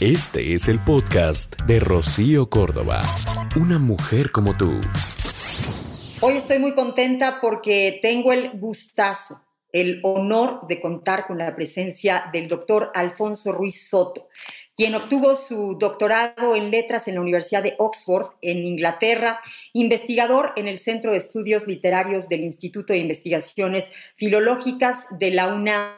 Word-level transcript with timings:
Este 0.00 0.52
es 0.52 0.68
el 0.68 0.84
podcast 0.84 1.58
de 1.62 1.80
Rocío 1.80 2.50
Córdoba, 2.50 3.00
una 3.58 3.78
mujer 3.78 4.30
como 4.30 4.54
tú. 4.54 4.78
Hoy 6.20 6.34
estoy 6.36 6.58
muy 6.58 6.74
contenta 6.74 7.38
porque 7.40 8.00
tengo 8.02 8.34
el 8.34 8.50
gustazo, 8.58 9.40
el 9.72 10.00
honor 10.02 10.66
de 10.68 10.82
contar 10.82 11.26
con 11.26 11.38
la 11.38 11.56
presencia 11.56 12.24
del 12.30 12.46
doctor 12.46 12.90
Alfonso 12.92 13.52
Ruiz 13.52 13.88
Soto, 13.88 14.28
quien 14.76 14.94
obtuvo 14.94 15.34
su 15.34 15.78
doctorado 15.80 16.54
en 16.54 16.70
letras 16.70 17.08
en 17.08 17.14
la 17.14 17.22
Universidad 17.22 17.62
de 17.62 17.74
Oxford, 17.78 18.32
en 18.42 18.58
Inglaterra, 18.66 19.40
investigador 19.72 20.52
en 20.56 20.68
el 20.68 20.78
Centro 20.78 21.12
de 21.12 21.18
Estudios 21.18 21.66
Literarios 21.66 22.28
del 22.28 22.42
Instituto 22.42 22.92
de 22.92 22.98
Investigaciones 22.98 23.90
Filológicas 24.14 25.06
de 25.18 25.30
la 25.30 25.48
UNAM 25.48 25.94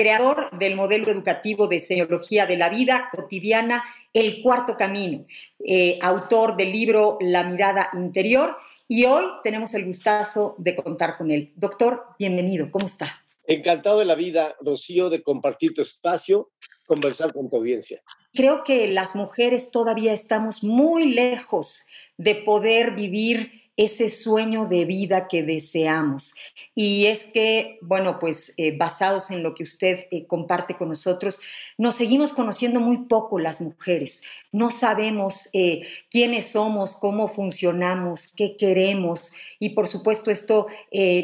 creador 0.00 0.48
del 0.58 0.76
modelo 0.76 1.12
educativo 1.12 1.68
de 1.68 1.78
semiología 1.78 2.46
de 2.46 2.56
la 2.56 2.70
vida 2.70 3.10
cotidiana, 3.14 3.84
El 4.14 4.40
Cuarto 4.40 4.78
Camino, 4.78 5.26
eh, 5.62 5.98
autor 6.00 6.56
del 6.56 6.72
libro 6.72 7.18
La 7.20 7.44
mirada 7.44 7.90
interior. 7.92 8.56
Y 8.88 9.04
hoy 9.04 9.26
tenemos 9.44 9.74
el 9.74 9.84
gustazo 9.84 10.54
de 10.56 10.74
contar 10.74 11.18
con 11.18 11.30
él. 11.30 11.52
Doctor, 11.54 12.02
bienvenido, 12.18 12.70
¿cómo 12.70 12.86
está? 12.86 13.22
Encantado 13.46 13.98
de 13.98 14.06
la 14.06 14.14
vida, 14.14 14.56
Rocío, 14.62 15.10
de 15.10 15.22
compartir 15.22 15.74
tu 15.74 15.82
espacio, 15.82 16.50
conversar 16.86 17.34
con 17.34 17.50
tu 17.50 17.56
audiencia. 17.56 18.00
Creo 18.32 18.64
que 18.64 18.88
las 18.88 19.14
mujeres 19.14 19.70
todavía 19.70 20.14
estamos 20.14 20.64
muy 20.64 21.12
lejos 21.12 21.84
de 22.16 22.36
poder 22.36 22.92
vivir 22.92 23.59
ese 23.76 24.08
sueño 24.08 24.66
de 24.66 24.84
vida 24.84 25.26
que 25.28 25.42
deseamos. 25.42 26.34
Y 26.74 27.06
es 27.06 27.26
que, 27.26 27.78
bueno, 27.82 28.18
pues 28.18 28.52
eh, 28.56 28.76
basados 28.76 29.30
en 29.30 29.42
lo 29.42 29.54
que 29.54 29.62
usted 29.62 30.06
eh, 30.10 30.26
comparte 30.26 30.76
con 30.76 30.88
nosotros, 30.88 31.40
nos 31.78 31.94
seguimos 31.94 32.32
conociendo 32.32 32.80
muy 32.80 33.04
poco 33.06 33.38
las 33.38 33.60
mujeres. 33.60 34.22
No 34.52 34.70
sabemos 34.70 35.48
eh, 35.52 35.82
quiénes 36.10 36.46
somos, 36.46 36.94
cómo 36.94 37.28
funcionamos, 37.28 38.32
qué 38.36 38.56
queremos. 38.56 39.32
Y 39.58 39.70
por 39.70 39.88
supuesto 39.88 40.30
esto 40.30 40.68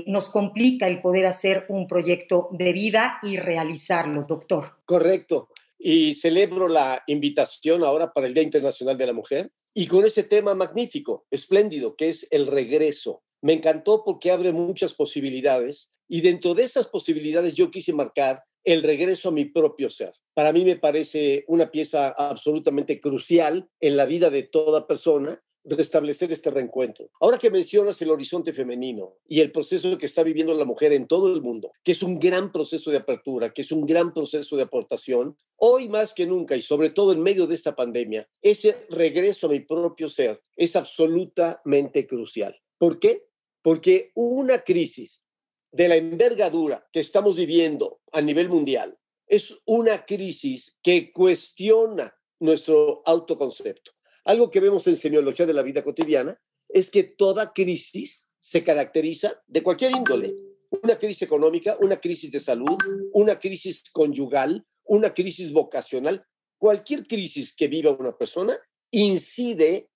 nos 0.07 0.29
complica 0.29 0.87
el 0.89 1.01
poder 1.01 1.27
hacer 1.27 1.65
un 1.69 1.87
proyecto 1.87 2.49
de 2.53 2.73
vida 2.73 3.19
y 3.23 3.39
realizarlo, 3.39 4.25
doctor. 4.29 4.73
Correcto. 4.85 5.49
Y 5.79 6.15
celebro 6.15 6.69
la 6.69 7.03
invitación 7.07 7.83
ahora 7.83 8.13
para 8.13 8.27
el 8.27 8.35
Día 8.35 8.43
Internacional 8.43 8.99
de 8.99 9.07
la 9.07 9.13
Mujer 9.15 9.51
y 9.79 9.89
con 9.89 10.07
ese 10.07 10.23
tema 10.23 10.55
magnífico, 10.55 11.27
espléndido, 11.31 11.97
que 11.97 12.09
es 12.09 12.27
el 12.31 12.47
regreso. 12.47 13.23
Me 13.43 13.53
encantó 13.53 14.05
porque 14.05 14.31
abre 14.31 14.51
muchas 14.51 14.95
posibilidades 14.95 15.93
y 16.09 16.23
dentro 16.23 16.55
de 16.55 16.63
esas 16.63 16.89
posibilidades 16.89 17.57
yo 17.57 17.71
quise 17.71 17.93
marcar 17.93 18.43
el 18.65 18.83
regreso 18.83 19.29
a 19.29 19.33
mi 19.33 19.45
propio 19.45 19.91
ser. 19.91 20.15
Para 20.33 20.51
mí 20.55 20.65
me 20.65 20.77
parece 20.77 21.45
una 21.47 21.71
pieza 21.71 22.09
absolutamente 22.09 23.03
crucial 23.03 23.69
en 23.79 23.99
la 23.99 24.07
vida 24.07 24.31
de 24.31 24.45
toda 24.45 24.87
persona 24.87 25.43
restablecer 25.69 26.31
este 26.33 26.51
reencuentro. 26.51 27.11
Ahora 27.21 27.39
que 27.39 27.51
mencionas 27.51 28.01
el 28.03 28.11
horizonte 28.11 28.53
femenino 28.53 29.17
y 29.27 29.41
el 29.41 29.51
proceso 29.51 29.99
que 29.99 30.07
está 30.07 30.23
viviendo 30.23 30.55
la 30.55 30.65
mujer 30.65 30.93
en 30.93 31.07
todo 31.07 31.35
el 31.35 31.43
mundo, 31.43 31.73
que 31.83 31.93
es 31.93 32.03
un 32.03 32.19
gran 32.19 32.53
proceso 32.53 32.91
de 32.91 32.99
apertura, 32.99 33.51
que 33.51 33.63
es 33.63 33.73
un 33.73 33.85
gran 33.85 34.15
proceso 34.15 34.57
de 34.57 34.63
aportación, 34.63 35.37
hoy 35.57 35.89
más 35.89 36.15
que 36.15 36.27
nunca 36.27 36.57
y 36.57 36.63
sobre 36.63 36.91
todo 36.91 37.13
en 37.13 37.23
medio 37.23 37.47
de 37.47 37.55
esta 37.55 37.75
pandemia, 37.75 38.29
ese 38.41 38.87
regreso 38.91 39.47
a 39.47 39.51
mi 39.51 39.61
propio 39.61 40.09
ser 40.09 40.43
es 40.55 40.77
absolutamente 40.77 42.07
crucial. 42.07 42.57
¿Por 42.79 43.01
qué? 43.01 43.27
Porque 43.63 44.13
una 44.15 44.61
crisis 44.61 45.25
de 45.73 45.89
la 45.89 45.97
envergadura 45.97 46.87
que 46.93 47.01
estamos 47.01 47.37
viviendo 47.37 48.01
a 48.13 48.21
nivel 48.21 48.49
mundial 48.49 48.97
es 49.27 49.57
una 49.67 50.05
crisis 50.05 50.79
que 50.83 51.11
cuestiona 51.11 52.15
nuestro 52.39 53.03
autoconcepto 53.05 53.96
algo 54.27 54.51
que 54.51 54.61
vemos 54.61 54.87
en 54.89 54.97
semiología 54.97 55.47
de 55.47 55.55
la 55.55 55.63
vida 55.63 55.85
cotidiana 55.85 56.39
es 56.69 56.91
que 56.91 57.05
toda 57.05 57.53
crisis 57.53 58.29
se 58.41 58.65
caracteriza 58.65 59.41
de 59.47 59.63
cualquier 59.63 59.93
índole. 59.93 60.35
Una 60.83 60.99
crisis 60.99 61.23
económica, 61.23 61.77
una 61.81 62.01
crisis 62.01 62.33
de 62.33 62.41
salud, 62.41 62.77
una 63.13 63.39
crisis 63.39 63.85
conyugal, 63.93 64.67
una 64.85 65.15
crisis 65.15 65.53
vocacional. 65.53 66.27
Cualquier 66.59 67.07
crisis 67.07 67.55
que 67.55 67.69
viva 67.69 67.93
una 67.93 68.19
persona 68.19 68.59
incide 68.91 69.91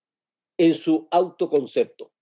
en 0.57 0.75
su 0.75 1.09
autoconcepto. 1.11 2.13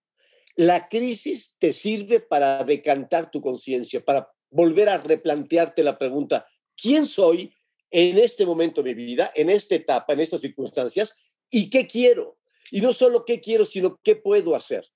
La 0.57 0.89
crisis 0.89 1.57
te 1.59 1.73
sirve 1.73 2.21
para 2.21 2.65
decantar 2.65 3.31
tu 3.31 3.43
conciencia, 3.43 4.03
para 4.03 4.31
volver 4.51 4.89
a 4.89 4.99
replantearte 4.99 5.83
la 5.83 5.99
pregunta, 5.99 6.47
¿quién 6.75 7.05
soy 7.05 7.53
en 7.91 8.17
este 8.17 8.47
momento 8.47 8.83
de 8.83 8.95
mi 8.95 9.05
vida, 9.05 9.31
en 9.35 9.51
esta 9.51 9.75
etapa, 9.75 10.15
en 10.15 10.21
estas 10.21 10.41
circunstancias? 10.41 11.15
¿Y 11.51 11.71
qué 11.71 11.87
quiero? 11.87 12.39
Y 12.71 12.81
no 12.81 12.93
solo 12.93 13.25
qué 13.25 13.41
quiero, 13.41 13.65
sino 13.65 13.99
qué 14.03 14.17
puedo 14.17 14.55
hacer. 14.55 14.87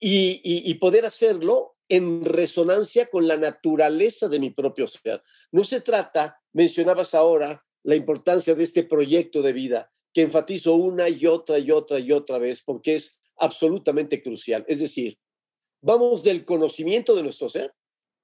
Y, 0.00 0.74
poder 0.74 1.04
hacerlo 1.04 1.76
en 1.88 2.24
resonancia 2.24 3.06
con 3.06 3.28
la 3.28 3.36
naturaleza 3.36 4.28
de 4.28 4.40
mi 4.40 4.50
propio 4.50 4.88
ser. 4.88 5.22
No 5.52 5.64
se 5.64 5.80
trata, 5.80 6.40
mencionabas 6.52 7.14
ahora, 7.14 7.64
la 7.82 7.96
importancia 7.96 8.54
de 8.54 8.64
este 8.64 8.84
proyecto 8.84 9.42
de 9.42 9.52
vida, 9.52 9.92
que 10.12 10.22
enfatizo 10.22 10.74
una 10.74 11.08
y 11.08 11.26
otra 11.26 11.58
y 11.58 11.70
otra 11.70 11.98
y 11.98 12.12
otra 12.12 12.38
vez, 12.38 12.62
porque 12.62 12.96
es 12.96 13.18
absolutamente 13.36 14.22
crucial. 14.22 14.64
Es 14.68 14.80
decir, 14.80 15.18
vamos 15.82 16.22
del 16.22 16.44
conocimiento 16.44 17.14
de 17.14 17.22
nuestro 17.22 17.48
ser 17.48 17.74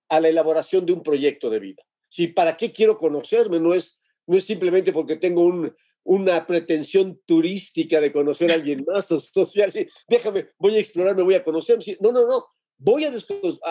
a 0.09 0.21
la 0.21 0.29
elaboración 0.29 0.87
de 0.87 0.93
un 0.93 1.03
proyecto 1.03 1.51
de 1.51 1.61
vida. 1.61 1.83
Si 2.09 2.29
para 2.29 2.57
qué 2.57 2.73
quiero 2.73 2.97
conocerme 2.97 3.61
no 3.61 3.75
es 3.75 4.01
no 4.27 4.37
es 4.37 4.45
simplemente 4.45 4.93
porque 4.93 5.17
tengo 5.17 5.45
un, 5.45 5.75
una 6.07 6.47
pretensión 6.47 7.21
turística 7.27 8.01
de 8.01 8.13
conocer 8.13 8.51
a 8.51 8.55
alguien 8.55 8.85
más 8.87 9.11
o 9.13 9.21
social. 9.21 9.73
déjame, 10.09 10.49
voy 10.59 10.77
a 10.77 10.79
explorarme, 10.79 11.23
voy 11.23 11.35
a 11.35 11.45
conocerme. 11.45 11.85
No, 12.01 12.13
no, 12.13 12.27
no. 12.27 12.47
Voy 12.79 13.05
a, 13.05 13.13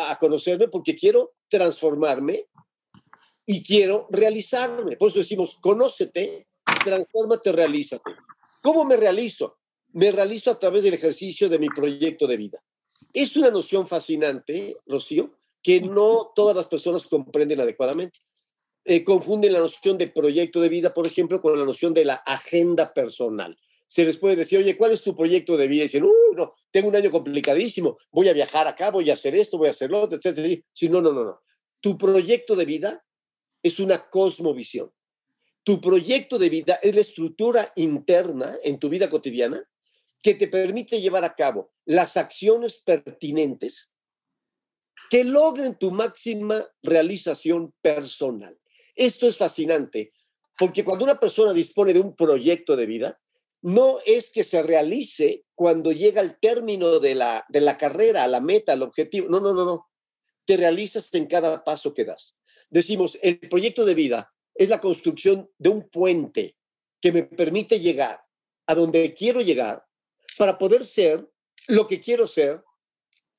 a 0.09 0.18
conocerme 0.18 0.68
porque 0.68 0.96
quiero 0.96 1.34
transformarme 1.47 2.47
y 3.46 3.63
quiero 3.63 4.07
realizarme. 4.09 4.97
Por 4.97 5.09
eso 5.09 5.19
decimos, 5.19 5.57
conócete, 5.62 6.47
transfórmate, 6.84 7.51
realízate. 7.51 8.16
¿Cómo 8.62 8.84
me 8.84 8.97
realizo? 8.97 9.59
Me 9.94 10.12
realizo 10.12 10.52
a 10.52 10.59
través 10.59 10.84
del 10.84 10.96
ejercicio 10.96 11.47
de 11.47 11.59
mi 11.59 11.69
proyecto 11.69 12.28
de 12.28 12.38
vida. 12.38 12.63
Es 13.13 13.38
una 13.38 13.52
noción 13.52 13.88
fascinante, 13.88 14.75
Rocío, 14.88 15.38
que 15.62 15.79
no 15.79 16.31
todas 16.35 16.56
las 16.56 16.67
personas 16.67 17.06
comprenden 17.06 17.62
adecuadamente. 17.62 18.19
Eh, 18.88 19.03
confunden 19.03 19.51
la 19.51 19.59
noción 19.59 19.97
de 19.97 20.07
proyecto 20.07 20.62
de 20.62 20.69
vida, 20.69 20.94
por 20.94 21.07
ejemplo, 21.07 21.41
con 21.41 21.57
la 21.57 21.66
noción 21.66 21.91
de 21.94 22.06
la 22.06 22.16
agenda 22.16 22.94
personal. 22.94 23.57
Se 23.88 24.06
les 24.06 24.18
puede 24.18 24.35
decir, 24.35 24.59
oye, 24.59 24.78
¿cuál 24.78 24.91
es 24.91 25.01
tu 25.01 25.16
proyecto 25.16 25.57
de 25.57 25.68
vida? 25.68 25.81
Y 25.81 25.88
dicen, 25.88 26.03
uy, 26.03 26.35
no, 26.35 26.53
tengo 26.69 26.90
un 26.90 26.96
año 26.96 27.09
complicadísimo, 27.09 27.97
voy 28.12 28.29
a 28.29 28.34
viajar 28.34 28.68
acá, 28.68 28.91
voy 28.91 29.09
a 29.09 29.13
hacer 29.13 29.35
esto, 29.35 29.57
voy 29.57 29.69
a 29.69 29.72
hacer 29.72 29.90
lo 29.90 30.01
otro, 30.01 30.19
etc. 30.22 30.63
Sí, 30.72 30.88
no, 30.88 31.01
no, 31.01 31.12
no, 31.12 31.23
no. 31.23 31.41
Tu 31.81 31.97
proyecto 31.97 32.56
de 32.56 32.66
vida 32.66 33.03
es 33.63 33.79
una 33.79 34.07
cosmovisión. 34.07 34.91
Tu 35.63 35.81
proyecto 35.81 36.38
de 36.38 36.50
vida 36.50 36.79
es 36.84 36.94
la 36.94 37.02
estructura 37.02 37.72
interna 37.75 38.56
en 38.63 38.78
tu 38.78 38.88
vida 38.88 39.09
cotidiana 39.09 39.67
que 40.22 40.35
te 40.35 40.47
permite 40.47 41.02
llevar 41.02 41.23
a 41.23 41.34
cabo 41.34 41.73
las 41.85 42.17
acciones 42.17 42.84
pertinentes 42.85 43.91
que 45.09 45.23
logren 45.23 45.75
tu 45.75 45.90
máxima 45.90 46.63
realización 46.84 47.73
personal. 47.81 48.59
Esto 48.95 49.28
es 49.28 49.38
fascinante, 49.38 50.13
porque 50.57 50.83
cuando 50.83 51.03
una 51.03 51.19
persona 51.19 51.53
dispone 51.53 51.94
de 51.94 52.00
un 52.00 52.16
proyecto 52.16 52.75
de 52.75 52.85
vida, 52.85 53.19
no 53.61 53.97
es 54.06 54.31
que 54.31 54.44
se 54.44 54.61
realice 54.61 55.44
cuando 55.56 55.91
llega 55.91 56.22
al 56.22 56.39
término 56.39 57.00
de 57.00 57.16
la, 57.16 57.45
de 57.50 57.61
la 57.61 57.78
carrera, 57.78 58.23
a 58.23 58.28
la 58.28 58.39
meta, 58.39 58.73
al 58.73 58.84
objetivo. 58.84 59.28
No, 59.28 59.39
no, 59.39 59.53
no, 59.53 59.66
no. 59.66 59.89
Te 60.45 60.55
realizas 60.55 61.11
en 61.16 61.25
cada 61.25 61.63
paso 61.63 61.94
que 61.94 62.05
das. 62.05 62.38
Decimos, 62.69 63.17
el 63.22 63.39
proyecto 63.39 63.84
de 63.84 63.95
vida 63.95 64.34
es 64.53 64.69
la 64.69 64.79
construcción 64.79 65.50
de 65.57 65.69
un 65.69 65.89
puente 65.89 66.57
que 67.01 67.11
me 67.11 67.23
permite 67.23 67.79
llegar 67.79 68.23
a 68.67 68.75
donde 68.75 69.14
quiero 69.14 69.41
llegar 69.41 69.84
para 70.37 70.58
poder 70.58 70.85
ser 70.85 71.28
lo 71.67 71.87
que 71.87 71.99
quiero 71.99 72.28
ser 72.28 72.64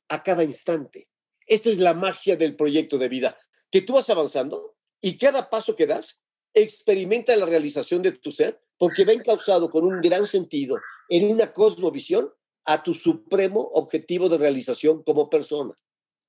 a 0.09 0.23
cada 0.23 0.45
instante. 0.45 1.09
Esta 1.47 1.71
es 1.71 1.79
la 1.79 1.95
magia 1.95 2.37
del 2.37 2.57
proyecto 2.57 2.99
de 2.99 3.09
vida, 3.09 3.37
que 3.71 3.83
tú 3.83 3.95
vas 3.95 4.11
avanzando 4.11 4.76
y 5.01 5.19
cada 5.19 5.49
paso 5.51 5.77
que 5.77 5.87
das, 5.87 6.21
experimenta 6.55 7.37
la 7.37 7.47
realización 7.47 8.03
de 8.03 8.13
tu 8.13 8.31
ser 8.33 8.61
porque 8.79 9.05
va 9.05 9.13
encausado 9.13 9.71
con 9.71 9.85
un 9.85 10.01
gran 10.01 10.27
sentido 10.27 10.77
en 11.09 11.31
una 11.31 11.53
cosmovisión 11.53 12.33
a 12.65 12.83
tu 12.83 12.95
supremo 12.95 13.61
objetivo 13.61 14.29
de 14.29 14.39
realización 14.39 15.03
como 15.03 15.31
persona. 15.31 15.75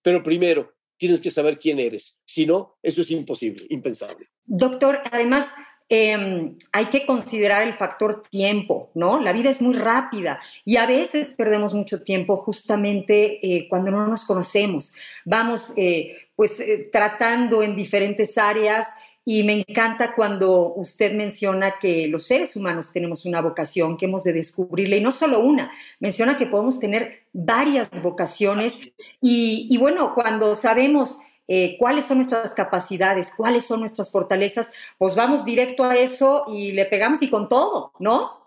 Pero 0.01 0.21
primero, 0.21 0.73
tienes 0.97 1.21
que 1.21 1.31
saber 1.31 1.57
quién 1.57 1.79
eres. 1.79 2.19
Si 2.25 2.45
no, 2.45 2.77
eso 2.83 3.01
es 3.01 3.11
imposible, 3.11 3.65
impensable. 3.69 4.29
Doctor, 4.45 5.01
además, 5.11 5.51
em, 5.89 6.55
hay 6.71 6.85
que 6.87 7.05
considerar 7.05 7.63
el 7.63 7.73
factor 7.73 8.23
tiempo, 8.29 8.89
¿no? 8.93 9.19
La 9.19 9.33
vida 9.33 9.49
es 9.49 9.61
muy 9.61 9.75
rápida 9.75 10.39
y 10.65 10.77
a 10.77 10.85
veces 10.85 11.31
perdemos 11.31 11.73
mucho 11.73 12.03
tiempo 12.03 12.37
justamente 12.37 13.39
eh, 13.45 13.67
cuando 13.69 13.91
no 13.91 14.07
nos 14.07 14.25
conocemos. 14.25 14.93
Vamos 15.25 15.73
eh, 15.77 16.15
pues 16.35 16.59
eh, 16.59 16.89
tratando 16.91 17.63
en 17.63 17.75
diferentes 17.75 18.37
áreas 18.37 18.87
y 19.29 19.43
me 19.43 19.65
encanta 19.67 20.15
cuando 20.15 20.73
usted 20.75 21.13
menciona 21.13 21.79
que 21.81 22.07
los 22.07 22.23
seres 22.23 22.55
humanos 22.55 22.93
tenemos 22.93 23.25
una 23.25 23.41
vocación, 23.41 23.97
que 23.97 24.05
hemos 24.05 24.23
de 24.23 24.31
descubrirla, 24.31 24.95
y 24.95 25.01
no 25.01 25.11
solo 25.11 25.41
una, 25.41 25.69
menciona 25.99 26.37
que 26.37 26.45
podemos 26.45 26.79
tener 26.79 27.23
varias 27.33 27.89
vocaciones. 28.01 28.79
Y, 29.19 29.77
bueno, 29.79 30.15
cuando 30.15 30.55
sabemos 30.55 31.17
eh, 31.47 31.77
cuáles 31.77 32.05
son 32.05 32.17
nuestras 32.17 32.53
capacidades, 32.53 33.31
cuáles 33.35 33.65
son 33.65 33.79
nuestras 33.79 34.11
fortalezas, 34.11 34.69
pues 34.97 35.15
vamos 35.15 35.45
directo 35.45 35.83
a 35.83 35.95
eso 35.95 36.45
y 36.47 36.71
le 36.71 36.85
pegamos 36.85 37.21
y 37.21 37.29
con 37.29 37.47
todo, 37.47 37.93
¿no? 37.99 38.45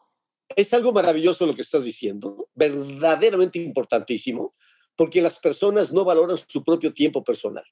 Es 0.56 0.74
algo 0.74 0.92
maravilloso 0.92 1.46
lo 1.46 1.54
que 1.54 1.62
estás 1.62 1.84
diciendo, 1.84 2.48
verdaderamente 2.54 3.58
importantísimo, 3.58 4.52
porque 4.96 5.22
las 5.22 5.38
personas 5.38 5.92
no 5.92 6.04
valoran 6.04 6.36
su 6.46 6.62
propio 6.64 6.92
tiempo 6.92 7.22
personal 7.22 7.64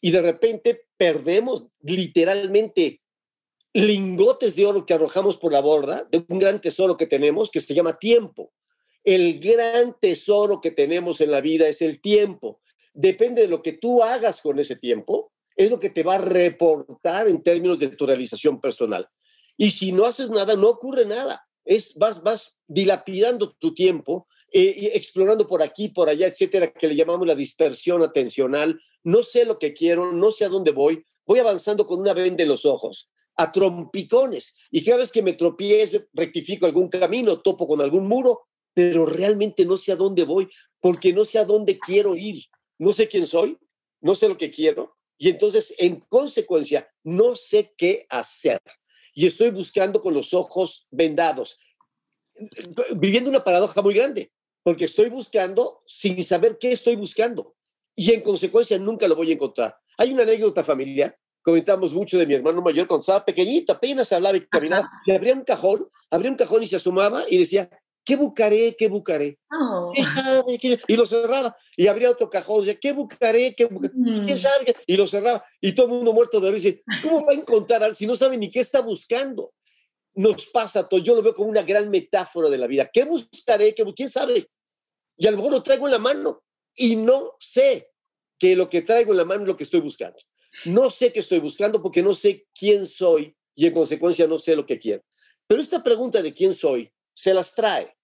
y 0.00 0.10
de 0.10 0.22
repente 0.22 0.86
perdemos 0.96 1.66
literalmente 1.82 3.00
lingotes 3.72 4.56
de 4.56 4.66
oro 4.66 4.86
que 4.86 4.94
arrojamos 4.94 5.36
por 5.36 5.52
la 5.52 5.60
borda 5.60 6.04
de 6.04 6.24
un 6.28 6.38
gran 6.38 6.60
tesoro 6.60 6.96
que 6.96 7.06
tenemos 7.06 7.50
que 7.50 7.60
se 7.60 7.74
llama 7.74 7.98
tiempo. 7.98 8.52
El 9.04 9.38
gran 9.38 9.96
tesoro 10.00 10.60
que 10.60 10.70
tenemos 10.70 11.20
en 11.20 11.30
la 11.30 11.40
vida 11.40 11.68
es 11.68 11.82
el 11.82 12.00
tiempo. 12.00 12.60
Depende 12.98 13.42
de 13.42 13.48
lo 13.48 13.60
que 13.60 13.74
tú 13.74 14.02
hagas 14.02 14.40
con 14.40 14.58
ese 14.58 14.74
tiempo, 14.74 15.30
es 15.54 15.68
lo 15.70 15.78
que 15.78 15.90
te 15.90 16.02
va 16.02 16.14
a 16.14 16.18
reportar 16.18 17.28
en 17.28 17.42
términos 17.42 17.78
de 17.78 17.88
tu 17.88 18.06
realización 18.06 18.58
personal. 18.58 19.06
Y 19.58 19.70
si 19.70 19.92
no 19.92 20.06
haces 20.06 20.30
nada, 20.30 20.56
no 20.56 20.70
ocurre 20.70 21.04
nada. 21.04 21.46
Es, 21.66 21.94
vas, 21.96 22.22
vas 22.22 22.56
dilapidando 22.66 23.54
tu 23.58 23.74
tiempo, 23.74 24.28
eh, 24.50 24.92
explorando 24.94 25.46
por 25.46 25.62
aquí, 25.62 25.90
por 25.90 26.08
allá, 26.08 26.26
etcétera, 26.26 26.72
que 26.72 26.88
le 26.88 26.96
llamamos 26.96 27.26
la 27.26 27.34
dispersión 27.34 28.02
atencional, 28.02 28.80
no 29.04 29.22
sé 29.22 29.44
lo 29.44 29.58
que 29.58 29.74
quiero, 29.74 30.12
no 30.12 30.32
sé 30.32 30.46
a 30.46 30.48
dónde 30.48 30.70
voy, 30.70 31.04
voy 31.26 31.38
avanzando 31.40 31.86
con 31.86 32.00
una 32.00 32.14
venda 32.14 32.44
en 32.44 32.48
los 32.48 32.64
ojos, 32.64 33.10
a 33.36 33.52
trompicones, 33.52 34.54
y 34.70 34.82
cada 34.82 34.98
vez 34.98 35.10
que 35.10 35.20
me 35.20 35.34
tropiezo, 35.34 35.98
rectifico 36.14 36.64
algún 36.64 36.88
camino, 36.88 37.42
topo 37.42 37.66
con 37.66 37.82
algún 37.82 38.08
muro, 38.08 38.46
pero 38.72 39.04
realmente 39.04 39.66
no 39.66 39.76
sé 39.76 39.92
a 39.92 39.96
dónde 39.96 40.24
voy, 40.24 40.48
porque 40.80 41.12
no 41.12 41.24
sé 41.24 41.38
a 41.38 41.44
dónde 41.44 41.78
quiero 41.78 42.14
ir, 42.14 42.44
no 42.78 42.92
sé 42.92 43.08
quién 43.08 43.26
soy, 43.26 43.58
no 44.00 44.14
sé 44.14 44.28
lo 44.28 44.36
que 44.36 44.50
quiero, 44.50 44.96
y 45.18 45.30
entonces, 45.30 45.74
en 45.78 46.00
consecuencia, 46.00 46.88
no 47.02 47.36
sé 47.36 47.74
qué 47.76 48.06
hacer. 48.10 48.60
Y 49.14 49.26
estoy 49.26 49.50
buscando 49.50 50.00
con 50.00 50.12
los 50.12 50.34
ojos 50.34 50.88
vendados, 50.90 51.58
viviendo 52.96 53.30
una 53.30 53.42
paradoja 53.42 53.80
muy 53.80 53.94
grande, 53.94 54.30
porque 54.62 54.84
estoy 54.84 55.08
buscando 55.08 55.82
sin 55.86 56.22
saber 56.22 56.58
qué 56.58 56.72
estoy 56.72 56.96
buscando 56.96 57.56
y 57.96 58.12
en 58.12 58.20
consecuencia 58.20 58.78
nunca 58.78 59.08
lo 59.08 59.16
voy 59.16 59.30
a 59.30 59.34
encontrar. 59.34 59.76
Hay 59.96 60.12
una 60.12 60.22
anécdota 60.22 60.62
familiar, 60.62 61.18
comentamos 61.42 61.94
mucho 61.94 62.18
de 62.18 62.26
mi 62.26 62.34
hermano 62.34 62.60
mayor 62.60 62.86
cuando 62.86 63.00
estaba 63.00 63.24
pequeñito, 63.24 63.72
apenas 63.72 64.12
hablaba 64.12 64.36
y 64.36 64.42
caminaba, 64.42 64.88
le 65.06 65.16
abría 65.16 65.32
un 65.32 65.42
cajón, 65.42 65.88
abría 66.10 66.30
un 66.30 66.36
cajón 66.36 66.62
y 66.62 66.66
se 66.66 66.76
asomaba 66.76 67.24
y 67.28 67.38
decía, 67.38 67.70
¿qué 68.06 68.16
buscaré? 68.16 68.76
¿Qué 68.78 68.88
buscaré? 68.88 69.38
Oh. 69.50 69.92
Y 70.88 70.96
lo 70.96 71.06
cerraba. 71.06 71.56
Y 71.76 71.88
abría 71.88 72.10
otro 72.10 72.30
cajón, 72.30 72.64
decía, 72.64 72.78
¿qué 72.80 72.92
buscaré? 72.92 73.54
¿Qué 73.54 73.66
buscaré? 73.66 73.92
¿Quién 73.92 74.36
mm. 74.36 74.38
sabe? 74.38 74.76
Y 74.86 74.96
lo 74.96 75.06
cerraba. 75.06 75.44
Y 75.60 75.72
todo 75.72 75.86
el 75.86 75.92
mundo 75.92 76.12
muerto 76.12 76.40
de 76.40 76.52
risa. 76.52 76.68
¿Cómo 77.02 77.26
va 77.26 77.32
a 77.32 77.34
encontrar 77.34 77.94
si 77.94 78.06
no 78.06 78.14
sabe 78.14 78.38
ni 78.38 78.48
qué 78.48 78.60
está 78.60 78.80
buscando? 78.80 79.52
Nos 80.14 80.46
pasa 80.46 80.88
todo. 80.88 81.00
Yo 81.00 81.14
lo 81.16 81.22
veo 81.22 81.34
como 81.34 81.50
una 81.50 81.64
gran 81.64 81.90
metáfora 81.90 82.48
de 82.48 82.56
la 82.56 82.68
vida. 82.68 82.88
¿Qué 82.90 83.04
buscaré? 83.04 83.74
¿Qué, 83.74 83.84
¿Quién 83.94 84.08
sabe? 84.08 84.48
Y 85.16 85.26
a 85.26 85.30
lo 85.32 85.38
mejor 85.38 85.52
lo 85.52 85.62
traigo 85.62 85.86
en 85.86 85.92
la 85.92 85.98
mano 85.98 86.44
y 86.76 86.94
no 86.94 87.32
sé 87.40 87.90
que 88.38 88.54
lo 88.54 88.68
que 88.68 88.82
traigo 88.82 89.12
en 89.12 89.18
la 89.18 89.24
mano 89.24 89.42
es 89.42 89.48
lo 89.48 89.56
que 89.56 89.64
estoy 89.64 89.80
buscando. 89.80 90.18
No 90.64 90.90
sé 90.90 91.12
qué 91.12 91.20
estoy 91.20 91.40
buscando 91.40 91.82
porque 91.82 92.02
no 92.02 92.14
sé 92.14 92.46
quién 92.54 92.86
soy 92.86 93.36
y 93.54 93.66
en 93.66 93.74
consecuencia 93.74 94.26
no 94.26 94.38
sé 94.38 94.54
lo 94.54 94.64
que 94.64 94.78
quiero. 94.78 95.02
Pero 95.48 95.60
esta 95.60 95.82
pregunta 95.82 96.22
de 96.22 96.32
quién 96.32 96.54
soy 96.54 96.90
se 97.16 97.34
las 97.34 97.54
trae. 97.54 97.95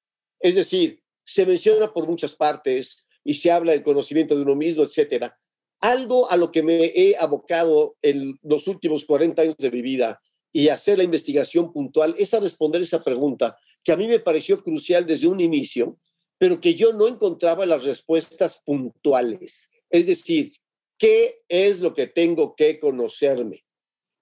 Es 0.43 0.55
decir, 0.55 1.03
se 1.25 1.47
menciona 1.47 1.93
por 1.93 2.07
muchas 2.07 2.35
partes 2.35 3.07
y 3.25 3.35
se 3.35 3.51
habla 3.51 3.73
del 3.73 3.83
conocimiento 3.83 4.37
de 4.37 4.43
uno 4.43 4.57
mismo, 4.57 4.83
etcétera. 4.83 5.39
Algo 5.81 6.31
a 6.31 6.37
lo 6.37 6.53
que 6.53 6.63
me 6.63 6.93
he 6.95 7.17
abocado 7.17 7.97
en 8.03 8.39
los 8.43 8.67
últimos 8.69 9.05
40 9.05 9.43
años 9.43 9.57
de 9.59 9.71
mi 9.71 9.83
vida 9.83 10.21
y 10.53 10.69
hacer 10.69 10.99
la 10.99 11.05
investigación 11.05 11.73
puntual 11.73 12.15
es 12.19 12.35
a 12.35 12.41
responder 12.41 12.83
esa 12.83 13.03
pregunta 13.03 13.57
que 13.83 13.93
a 13.93 13.97
mí 13.97 14.07
me 14.07 14.21
pareció 14.21 14.63
crucial 14.63 15.07
desde 15.07 15.27
un 15.27 15.41
inicio 15.41 15.99
pero 16.43 16.61
que 16.61 16.75
yo 16.75 16.93
no 16.93 17.07
encontraba 17.07 17.67
las 17.67 17.85
respuestas 17.85 18.61
puntuales. 18.67 19.71
Es 19.89 20.09
decir, 20.09 20.53
¿qué 20.99 21.45
es 21.49 21.79
lo 21.79 21.95
que 21.95 22.09
tengo 22.09 22.57
que 22.57 22.81
conocerme? 22.81 23.65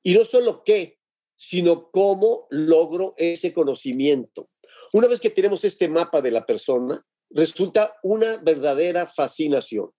Y 0.02 0.12
no 0.12 0.26
solo 0.26 0.62
qué, 0.62 0.98
sino 1.34 1.90
cómo 1.90 2.46
logro 2.50 3.14
ese 3.16 3.54
conocimiento. 3.54 4.48
Una 4.92 5.06
vez 5.06 5.20
que 5.20 5.30
tenemos 5.30 5.64
este 5.64 5.88
mapa 5.88 6.20
de 6.20 6.30
la 6.30 6.46
persona, 6.46 7.04
resulta 7.30 7.96
una 8.02 8.36
verdadera 8.38 9.06
fascinación. 9.06 9.90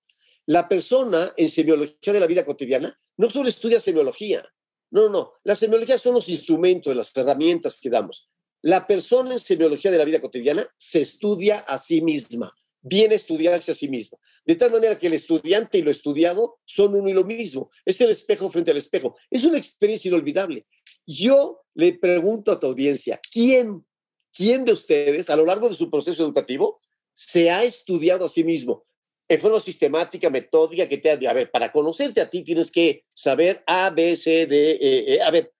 La 0.46 0.68
persona 0.68 1.34
en 1.38 1.50
semiología 1.50 2.14
de 2.14 2.20
la 2.20 2.28
vida 2.28 2.46
cotidiana 2.46 3.00
no 3.18 3.30
solo 3.30 3.50
estudia 3.50 3.80
semiología, 3.80 4.44
no, 4.92 5.08
no, 5.08 5.34
las 5.46 5.60
semiologías 5.60 6.02
son 6.02 6.16
los 6.16 6.28
instrumentos, 6.28 6.96
las 6.96 7.16
herramientas 7.16 7.80
que 7.82 7.90
damos. 7.90 8.30
La 8.62 8.86
persona 8.86 9.34
en 9.34 9.40
semiología 9.40 9.90
de 9.90 9.98
la 9.98 10.06
vida 10.06 10.20
cotidiana 10.20 10.68
se 10.78 11.02
estudia 11.02 11.60
a 11.60 11.80
sí 11.80 12.02
misma, 12.02 12.54
viene 12.82 13.14
a 13.14 13.18
estudiarse 13.18 13.72
a 13.72 13.76
sí 13.76 13.88
misma. 13.88 14.18
De 14.46 14.56
tal 14.56 14.72
manera 14.72 15.00
que 15.00 15.08
el 15.08 15.14
estudiante 15.14 15.78
y 15.78 15.82
lo 15.82 15.92
estudiado 15.92 16.60
son 16.66 16.94
uno 16.94 17.08
y 17.08 17.14
lo 17.14 17.24
mismo. 17.24 17.72
Es 17.86 18.02
el 18.02 18.10
espejo 18.10 18.52
frente 18.52 18.72
al 18.72 18.78
espejo. 18.78 19.16
Es 19.30 19.46
una 19.46 19.58
experiencia 19.58 20.10
inolvidable. 20.10 20.66
Yo 21.08 21.62
le 21.74 21.94
pregunto 21.94 22.52
a 22.52 22.60
tu 22.60 22.68
audiencia, 22.68 23.20
¿quién, 23.32 23.86
quién 24.34 24.66
de 24.66 24.74
ustedes 24.74 25.30
a 25.30 25.36
lo 25.36 25.46
largo 25.46 25.70
de 25.70 25.76
su 25.76 25.90
proceso 25.90 26.24
educativo 26.24 26.82
se 27.14 27.50
ha 27.50 27.64
estudiado 27.64 28.26
a 28.26 28.30
sí 28.30 28.44
mismo? 28.44 28.86
En 29.28 29.40
forma 29.40 29.60
sistemática, 29.60 30.30
metódica, 30.30 30.90
que 30.90 30.98
te 30.98 31.10
ha 31.10 31.30
a 31.30 31.34
ver, 31.34 31.50
para 31.52 31.72
conocerte 31.72 32.20
a 32.20 32.30
ti 32.30 32.44
tienes 32.44 32.72
que 32.72 33.06
saber 33.14 33.64
A, 33.66 33.90
B, 33.90 34.16
C, 34.16 34.46
D, 34.46 34.72
E, 34.72 35.16
E. 35.16 35.22
A 35.22 35.32
ver, 35.32 35.54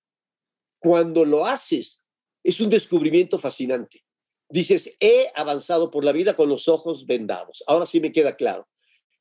cuando 0.80 1.24
lo 1.24 1.46
haces 1.46 2.04
es 2.44 2.60
un 2.60 2.70
descubrimiento 2.70 3.40
fascinante. 3.40 4.04
Dices, 4.50 4.96
he 5.00 5.32
avanzado 5.36 5.90
por 5.90 6.04
la 6.04 6.12
vida 6.12 6.36
con 6.36 6.50
los 6.50 6.68
ojos 6.68 7.06
vendados. 7.06 7.64
Ahora 7.68 7.86
sí 7.86 8.02
me 8.02 8.12
queda 8.12 8.36
claro. 8.36 8.68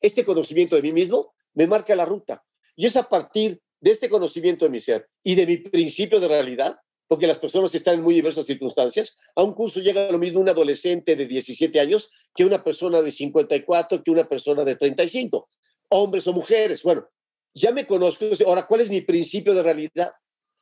Este 0.00 0.24
conocimiento 0.24 0.74
de 0.74 0.82
mí 0.82 0.92
mismo 0.92 1.34
me 1.54 1.66
marca 1.66 1.94
la 1.94 2.04
ruta. 2.04 2.44
Y 2.74 2.86
es 2.86 2.96
a 2.96 3.08
partir 3.08 3.60
de 3.80 3.90
este 3.90 4.08
conocimiento 4.08 4.64
de 4.64 4.70
mi 4.70 4.80
ser 4.80 5.08
y 5.22 5.34
de 5.34 5.46
mi 5.46 5.58
principio 5.58 6.18
de 6.18 6.28
realidad, 6.28 6.78
porque 7.10 7.26
las 7.26 7.40
personas 7.40 7.74
están 7.74 7.96
en 7.96 8.02
muy 8.02 8.14
diversas 8.14 8.46
circunstancias. 8.46 9.18
A 9.34 9.42
un 9.42 9.52
curso 9.52 9.80
llega 9.80 10.12
lo 10.12 10.18
mismo 10.18 10.38
un 10.38 10.48
adolescente 10.48 11.16
de 11.16 11.26
17 11.26 11.80
años 11.80 12.10
que 12.34 12.44
una 12.44 12.62
persona 12.62 13.02
de 13.02 13.10
54, 13.10 14.02
que 14.04 14.10
una 14.12 14.28
persona 14.28 14.64
de 14.64 14.76
35, 14.76 15.48
hombres 15.88 16.26
o 16.28 16.32
mujeres. 16.32 16.84
Bueno, 16.84 17.08
ya 17.52 17.72
me 17.72 17.84
conozco. 17.84 18.26
Ahora, 18.46 18.64
¿cuál 18.66 18.82
es 18.82 18.90
mi 18.90 19.00
principio 19.00 19.54
de 19.54 19.62
realidad? 19.62 20.12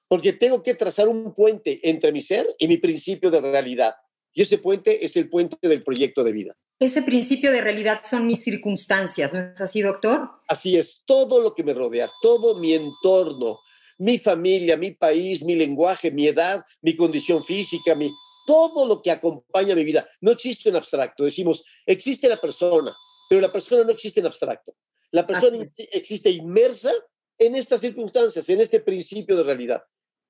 porque 0.09 0.33
tengo 0.33 0.63
que 0.63 0.75
trazar 0.75 1.07
un 1.07 1.35
puente 1.35 1.79
entre 1.89 2.11
mi 2.13 2.23
ser 2.23 2.47
y 2.59 2.67
mi 2.67 2.79
principio 2.79 3.31
de 3.31 3.41
realidad. 3.41 3.95
Y 4.33 4.43
ese 4.43 4.59
puente 4.59 5.05
es 5.05 5.17
el 5.17 5.29
puente 5.29 5.57
del 5.69 5.83
proyecto 5.83 6.25
de 6.25 6.33
vida. 6.33 6.55
Ese 6.81 7.03
principio 7.03 7.53
de 7.53 7.61
realidad 7.61 8.01
son 8.09 8.27
mis 8.27 8.43
circunstancias, 8.43 9.33
¿no 9.33 9.41
es 9.41 9.61
así, 9.61 9.83
doctor? 9.83 10.31
Así 10.47 10.77
es, 10.77 11.03
todo 11.05 11.41
lo 11.41 11.55
que 11.55 11.65
me 11.65 11.75
rodea, 11.75 12.09
todo 12.23 12.59
mi 12.59 12.73
entorno, 12.73 13.59
mi 13.99 14.19
familia, 14.19 14.77
mi 14.77 14.93
país, 14.93 15.43
mi 15.43 15.57
lenguaje, 15.57 16.11
mi 16.11 16.27
edad, 16.27 16.65
mi 16.81 16.97
condición 16.97 17.43
física, 17.43 17.95
mi, 17.95 18.11
todo 18.47 18.87
lo 18.87 19.03
que 19.03 19.11
acompaña 19.11 19.75
mi 19.75 19.85
vida. 19.85 20.09
No 20.21 20.31
existe 20.31 20.69
en 20.69 20.77
abstracto. 20.77 21.25
Decimos, 21.25 21.65
existe 21.85 22.29
la 22.29 22.41
persona, 22.41 22.97
pero 23.29 23.41
la 23.41 23.53
persona 23.53 23.85
no 23.85 23.91
existe 23.91 24.21
en 24.21 24.27
abstracto. 24.27 24.75
La 25.11 25.27
persona 25.27 25.59
existe 25.77 26.31
inmersa 26.31 26.93
en 27.39 27.55
estas 27.55 27.81
circunstancias, 27.81 28.49
en 28.49 28.61
este 28.61 28.81
principio 28.81 29.37
de 29.37 29.43
realidad. 29.43 29.83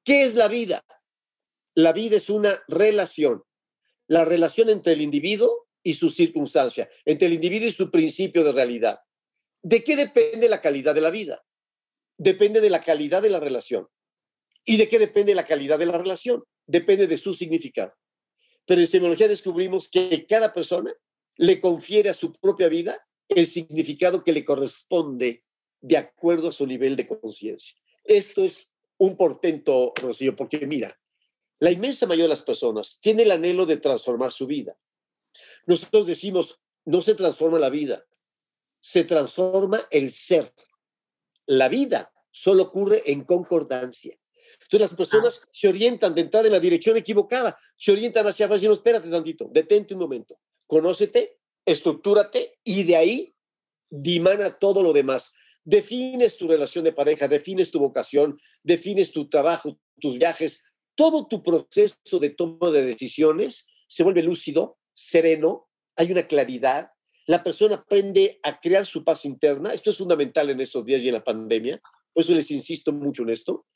¿Qué 0.05 0.23
es 0.23 0.35
la 0.35 0.49
vida? 0.49 0.85
La 1.75 1.93
vida 1.93 2.17
es 2.17 2.31
una 2.31 2.61
relación, 2.69 3.45
la 4.07 4.25
relación 4.25 4.69
entre 4.69 4.95
el 4.95 5.01
individuo 5.01 5.69
y 5.83 5.95
su 5.95 6.11
circunstancia, 6.11 6.89
entre 7.05 7.29
el 7.29 7.35
individuo 7.35 7.69
y 7.69 7.73
su 7.73 7.91
principio 7.91 8.43
de 8.45 8.53
realidad. 8.53 9.01
¿De 9.63 9.85
qué 9.85 9.97
depende 9.97 10.49
la 10.49 10.61
calidad 10.61 10.95
de 10.95 11.01
la 11.01 11.11
vida? 11.11 11.45
Depende 12.19 12.61
de 12.61 12.69
la 12.69 12.83
calidad 12.83 13.23
de 13.23 13.31
la 13.31 13.41
relación. 13.41 13.89
¿Y 14.65 14.77
de 14.77 14.89
qué 14.89 14.99
depende 14.99 15.35
la 15.35 15.47
calidad 15.47 15.79
de 15.79 15.87
la 15.87 15.97
relación? 15.97 16.45
Depende 16.67 17.07
de 17.07 17.17
su 17.17 17.33
significado. 17.33 17.95
Pero 18.67 18.83
en 18.83 18.87
semiología 18.87 19.29
descubrimos 19.29 19.89
que 19.89 20.27
cada 20.27 20.53
persona 20.53 20.93
le 21.37 21.61
confiere 21.61 22.11
a 22.11 22.15
su 22.15 22.33
propia 22.35 22.69
vida 22.69 23.09
el 23.29 23.47
significado 23.47 24.23
que 24.23 24.33
le 24.33 24.45
corresponde 24.45 25.45
de 25.81 25.97
acuerdo 25.97 26.49
a 26.49 26.53
su 26.53 26.67
nivel 26.67 26.97
de 26.97 27.07
conciencia. 27.07 27.79
Esto 28.05 28.45
es 28.45 28.69
un 28.99 29.17
portento, 29.17 29.93
Rocío, 29.97 30.35
porque 30.35 30.67
mira, 30.67 31.01
la 31.61 31.71
inmensa 31.71 32.07
mayoría 32.07 32.25
de 32.25 32.31
las 32.31 32.43
personas 32.43 32.99
tiene 33.01 33.23
el 33.23 33.31
anhelo 33.31 33.65
de 33.65 33.77
transformar 33.77 34.33
su 34.33 34.47
vida. 34.47 34.77
Nosotros 35.67 36.07
decimos, 36.07 36.61
no 36.85 37.01
se 37.01 37.15
transforma 37.15 37.59
la 37.59 37.71
vida, 37.71 38.07
se 38.81 39.05
transforma 39.05 39.81
el 39.91 40.11
ser. 40.11 40.53
La 41.49 41.69
vida 41.69 42.12
solo 42.31 42.64
ocurre 42.64 43.02
en 43.07 43.25
concordancia. 43.25 44.17
Entonces 44.62 44.81
las 44.81 44.95
personas 44.95 45.40
ah. 45.43 45.49
se 45.50 45.69
orientan 45.69 46.14
de 46.14 46.21
entrada 46.21 46.47
en 46.47 46.52
la 46.52 46.61
dirección 46.61 46.97
equivocada, 46.97 47.59
se 47.76 47.90
orientan 47.90 48.26
hacia 48.26 48.47
afuera 48.47 48.62
y 48.62 48.67
no, 48.67 48.75
espérate 48.75 49.11
tantito, 49.11 49.49
detente 49.50 49.95
un 49.95 50.00
momento, 50.00 50.38
conócete, 50.67 51.38
estructúrate 51.64 52.59
y 52.62 52.85
de 52.85 52.97
ahí 52.97 53.35
dimana 53.90 54.59
todo 54.59 54.83
lo 54.83 54.93
demás. 54.93 55.33
Defines 55.64 56.37
tu 56.37 56.47
relación 56.47 56.85
de 56.85 56.93
pareja, 56.93 57.26
defines 57.26 57.71
tu 57.71 57.81
vocación, 57.81 58.38
defines 58.62 59.11
tu 59.11 59.28
trabajo, 59.28 59.78
tus 60.00 60.19
viajes, 60.19 60.64
todo 60.95 61.26
tu 61.26 61.43
proceso 61.43 62.19
de 62.21 62.31
toma 62.31 62.71
de 62.71 62.85
decisiones 62.85 63.67
se 63.88 64.02
vuelve 64.02 64.23
lúcido, 64.23 64.78
sereno, 64.93 65.69
hay 65.97 66.12
una 66.12 66.26
claridad, 66.26 66.90
la 67.28 67.42
persona 67.42 67.75
aprende 67.75 68.40
a 68.42 68.58
crear 68.58 68.87
su 68.87 69.04
paz 69.04 69.26
interna. 69.26 69.75
Esto 69.75 69.90
es 69.90 69.99
fundamental 69.99 70.49
en 70.49 70.62
estos 70.62 70.87
días 70.87 71.02
y 71.02 71.08
en 71.08 71.14
la 71.14 71.23
pandemia. 71.23 71.78
Por 72.14 72.25
eso 72.25 72.35
les 72.35 72.50
insisto 72.50 72.90
mucho 72.90 73.23
en 73.23 73.28
esto, 73.28 73.66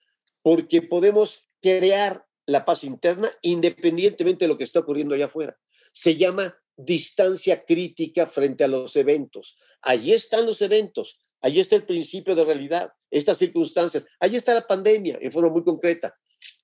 porque 0.41 0.81
podemos 0.81 1.51
crear 1.61 2.25
la 2.47 2.65
paz 2.65 2.83
interna 2.83 3.29
independientemente 3.43 4.47
de 4.47 4.49
lo 4.49 4.57
que 4.57 4.65
está 4.65 4.81
ocurriendo 4.81 5.15
allá 5.15 5.27
afuera. 5.27 5.59
Se 5.93 6.17
llama 6.17 6.57
distancia 6.77 7.63
crítica 7.67 8.27
frente 8.27 8.65
a 8.65 8.69
los 8.69 8.97
eventos. 8.97 9.59
Allí 9.83 10.15
están 10.15 10.47
los 10.47 10.63
eventos, 10.63 11.19
allí 11.43 11.61
está 11.61 11.77
el 11.77 11.85
principio 11.85 12.35
de 12.35 12.45
realidad, 12.45 12.95
estas 13.11 13.37
circunstancias, 13.37 14.07
allí 14.19 14.37
está 14.37 14.55
la 14.55 14.67
pandemia 14.67 15.19
en 15.21 15.31
forma 15.31 15.51
muy 15.51 15.63
concreta, 15.63 16.19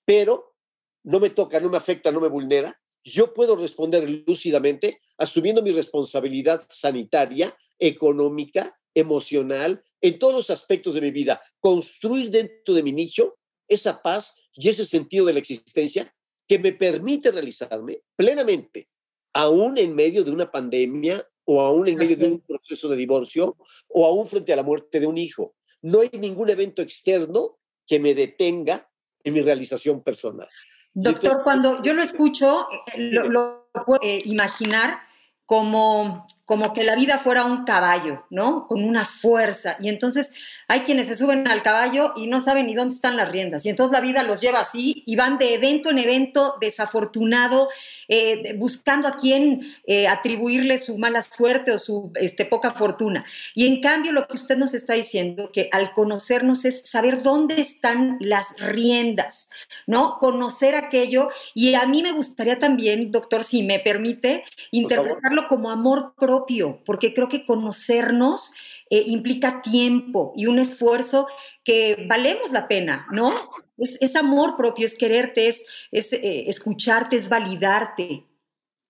pero 0.07 0.55
no 1.03 1.21
me 1.21 1.29
toca, 1.29 1.61
no 1.61 1.69
me 1.69 1.77
afecta, 1.77 2.11
no 2.11 2.21
me 2.21 2.29
vulnera, 2.29 2.81
yo 3.05 3.33
puedo 3.33 3.57
responder 3.57 4.09
lúcidamente 4.27 5.01
asumiendo 5.17 5.63
mi 5.63 5.73
responsabilidad 5.73 6.65
sanitaria, 6.69 7.57
económica, 7.79 8.79
emocional, 8.95 9.83
en 10.01 10.19
todos 10.19 10.35
los 10.35 10.51
aspectos 10.51 10.95
de 10.95 11.01
mi 11.01 11.11
vida, 11.11 11.41
construir 11.61 12.31
dentro 12.31 12.75
de 12.75 12.83
mi 12.83 12.93
nicho 12.93 13.37
esa 13.67 14.01
paz 14.03 14.37
y 14.55 14.69
ese 14.69 14.85
sentido 14.85 15.27
de 15.27 15.33
la 15.33 15.39
existencia 15.41 16.15
que 16.47 16.59
me 16.59 16.73
permite 16.73 17.31
realizarme 17.31 18.03
plenamente, 18.17 18.89
aún 19.35 19.77
en 19.79 19.95
medio 19.95 20.25
de 20.25 20.31
una 20.31 20.51
pandemia 20.51 21.27
o 21.45 21.61
aún 21.61 21.89
en 21.89 21.97
medio 21.97 22.17
de 22.17 22.27
un 22.27 22.41
proceso 22.41 22.89
de 22.89 22.97
divorcio 22.97 23.57
o 23.89 24.07
aún 24.07 24.27
frente 24.27 24.53
a 24.53 24.57
la 24.57 24.63
muerte 24.63 25.01
de 25.01 25.07
un 25.07 25.19
hijo. 25.19 25.55
No 25.83 26.01
hay 26.01 26.11
ningún 26.13 26.51
evento 26.51 26.83
externo 26.83 27.59
que 27.87 28.01
me 28.01 28.15
detenga 28.15 28.91
en 29.25 29.35
mi 29.35 29.41
realización 29.41 30.03
personal. 30.03 30.49
Doctor, 30.95 31.43
cuando 31.45 31.83
yo 31.83 31.95
lo 31.95 32.03
escucho, 32.03 32.67
eh, 32.95 33.13
lo, 33.13 33.69
puedo 33.87 34.01
eh, 34.03 34.23
imaginar 34.25 35.01
como, 35.47 36.27
como 36.45 36.73
que 36.73 36.85
la 36.85 36.97
vida 36.97 37.19
fuera 37.19 37.45
un 37.45 37.65
caballo, 37.65 38.27
¿no? 38.31 38.67
Con 38.67 38.85
una 38.85 39.05
fuerza. 39.05 39.77
Y 39.81 39.89
entonces 39.89 40.33
hay 40.71 40.81
quienes 40.81 41.07
se 41.07 41.17
suben 41.17 41.49
al 41.49 41.63
caballo 41.63 42.13
y 42.15 42.27
no 42.27 42.43
saben 42.43 42.67
ni 42.67 42.75
dónde 42.75 42.95
están 42.95 43.17
las 43.17 43.31
riendas. 43.31 43.65
Y 43.65 43.71
entonces 43.71 43.91
la 43.91 44.03
vida 44.03 44.23
los 44.23 44.43
lleva 44.43 44.61
así 44.61 45.03
y 45.07 45.17
van 45.17 45.39
de 45.39 45.55
evento 45.55 45.89
en 45.89 45.99
evento 45.99 46.57
desafortunado, 46.61 47.71
eh, 48.07 48.55
buscando 48.59 49.09
a 49.09 49.17
quién 49.17 49.63
eh, 49.87 50.07
atribuirle 50.07 50.77
su 50.77 50.99
mala 50.99 51.23
suerte 51.23 51.73
o 51.73 51.79
su 51.79 52.13
este, 52.17 52.45
poca 52.45 52.73
fortuna. 52.73 53.25
Y 53.55 53.67
en 53.67 53.81
cambio 53.81 54.13
lo 54.13 54.29
que 54.29 54.37
usted 54.37 54.59
nos 54.59 54.75
está 54.75 54.93
diciendo, 54.93 55.51
que 55.53 55.71
al 55.73 55.95
conocernos 55.95 56.67
es 56.67 56.83
saber 56.87 57.23
dónde 57.23 57.63
están 57.63 58.19
las 58.21 58.55
riendas, 58.59 59.49
¿no? 59.87 60.19
Conocer 60.19 60.75
aquello. 60.75 61.31
Y 61.55 61.75
a 61.75 61.87
mí 61.87 62.03
me 62.03 62.13
gustaría 62.13 62.59
también, 62.59 63.11
doctor, 63.11 63.43
si 63.43 63.63
me 63.63 63.79
permite, 63.79 64.45
interpretarlo 64.71 65.49
como 65.49 65.71
amor 65.71 66.13
propio, 66.15 66.83
porque 66.85 67.15
creo 67.15 67.31
que 67.31 67.47
conocernos 67.47 68.53
eh, 68.91 69.05
implica 69.07 69.61
tiempo 69.63 70.33
y 70.37 70.47
un 70.47 70.59
esfuerzo 70.59 71.27
que 71.63 72.07
valemos 72.09 72.51
la 72.53 72.69
pena, 72.69 73.07
¿no? 73.13 73.35
Es, 73.77 74.17
amor 74.17 74.57
propio, 74.57 74.87
es 74.87 74.97
quererte, 74.97 75.47
es, 75.49 75.65
eh, 75.93 76.49
escucharte, 76.49 77.17
es 77.17 77.29
validarte. 77.29 78.25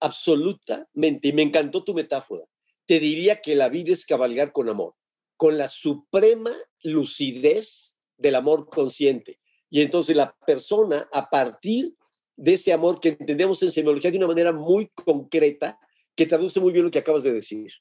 Absolutamente, 0.00 1.28
y 1.28 1.32
me 1.32 1.42
encantó 1.42 1.84
tu 1.84 1.92
metáfora. 1.92 2.44
Te 2.86 3.00
diría 3.00 3.40
que 3.40 3.54
la 3.54 3.68
vida 3.68 3.92
es 3.92 4.06
cabalgar 4.06 4.52
con 4.52 4.68
amor, 4.68 4.94
con 5.36 5.58
la 5.58 5.68
suprema 5.68 6.52
lucidez 6.82 7.98
del 8.16 8.36
amor 8.36 8.70
consciente. 8.70 9.38
Y 9.68 9.82
entonces 9.82 10.16
la 10.16 10.34
persona, 10.46 11.08
a 11.12 11.28
partir 11.28 11.94
de 12.36 12.54
ese 12.54 12.72
amor 12.72 13.00
que 13.00 13.10
entendemos 13.10 13.62
en 13.62 13.72
semiología 13.72 14.10
de 14.10 14.18
una 14.18 14.28
manera 14.28 14.52
muy 14.52 14.90
concreta, 14.94 15.78
que 16.14 16.26
traduce 16.26 16.60
muy 16.60 16.72
bien 16.72 16.84
lo 16.84 16.90
que 16.90 17.00
acabas 17.00 17.24
de 17.24 17.32
decir. 17.32 17.72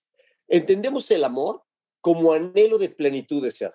Entendemos 0.48 1.10
el 1.12 1.24
amor 1.24 1.64
como 2.02 2.34
anhelo 2.34 2.78
de 2.78 2.90
plenitud 2.90 3.44
de 3.44 3.52
ser. 3.52 3.74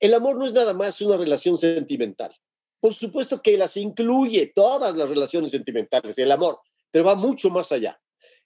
El 0.00 0.14
amor 0.14 0.36
no 0.36 0.46
es 0.46 0.52
nada 0.52 0.74
más 0.74 1.00
una 1.00 1.16
relación 1.16 1.56
sentimental. 1.56 2.34
Por 2.80 2.94
supuesto 2.94 3.40
que 3.40 3.56
las 3.56 3.76
incluye 3.76 4.52
todas 4.54 4.94
las 4.94 5.08
relaciones 5.08 5.50
sentimentales, 5.50 6.18
el 6.18 6.30
amor, 6.30 6.58
pero 6.90 7.04
va 7.04 7.14
mucho 7.14 7.48
más 7.50 7.72
allá. 7.72 8.00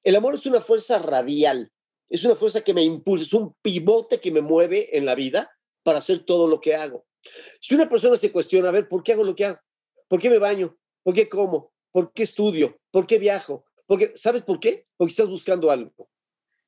El 0.04 0.14
amor 0.16 0.35
es 0.35 0.47
una 0.47 0.61
fuerza 0.61 0.99
radial, 0.99 1.73
es 2.08 2.25
una 2.25 2.37
fuerza 2.37 2.62
que 2.62 2.75
me 2.75 2.82
impulsa, 2.82 3.25
es 3.25 3.32
un 3.32 3.54
pivote 3.61 4.20
que 4.20 4.30
me 4.30 4.40
mueve 4.40 4.97
en 4.97 5.04
la 5.04 5.14
vida 5.14 5.50
para 5.82 5.99
hacer 5.99 6.20
todo 6.20 6.47
lo 6.47 6.61
que 6.61 6.75
hago. 6.76 7.06
Si 7.61 7.75
una 7.75 7.88
persona 7.88 8.16
se 8.16 8.30
cuestiona, 8.30 8.68
a 8.68 8.73
ver, 8.73 8.88
¿por 8.88 9.02
qué 9.02 9.12
hago 9.12 9.25
lo 9.25 9.35
que 9.35 9.47
hago? 9.47 9.58
¿Por 10.06 10.20
qué 10.20 10.30
me 10.30 10.38
baño? 10.38 10.78
¿Por 11.02 11.14
qué 11.14 11.28
como? 11.28 11.73
¿Por 11.90 12.12
qué 12.12 12.23
estudio? 12.23 12.78
¿Por 12.90 13.06
qué 13.06 13.18
viajo? 13.18 13.64
Porque, 13.87 14.12
¿Sabes 14.14 14.42
por 14.44 14.61
qué? 14.61 14.87
Porque 14.97 15.11
estás 15.11 15.28
buscando 15.28 15.70
algo, 15.70 16.08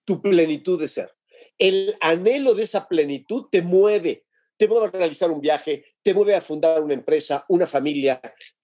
tu 0.04 0.20
plenitud 0.20 0.80
de 0.80 0.88
ser 0.88 1.14
el 1.60 1.94
anhelo 2.00 2.54
de 2.54 2.64
esa 2.64 2.88
plenitud 2.88 3.46
te 3.52 3.60
mueve, 3.62 4.24
te 4.56 4.66
mueve 4.66 4.86
a 4.86 4.90
realizar 4.90 5.30
un 5.30 5.42
viaje, 5.42 5.84
te 6.02 6.14
mueve 6.14 6.34
a 6.34 6.40
fundar 6.40 6.82
una 6.82 6.94
empresa, 6.94 7.44
una 7.48 7.66
familia, 7.66 8.20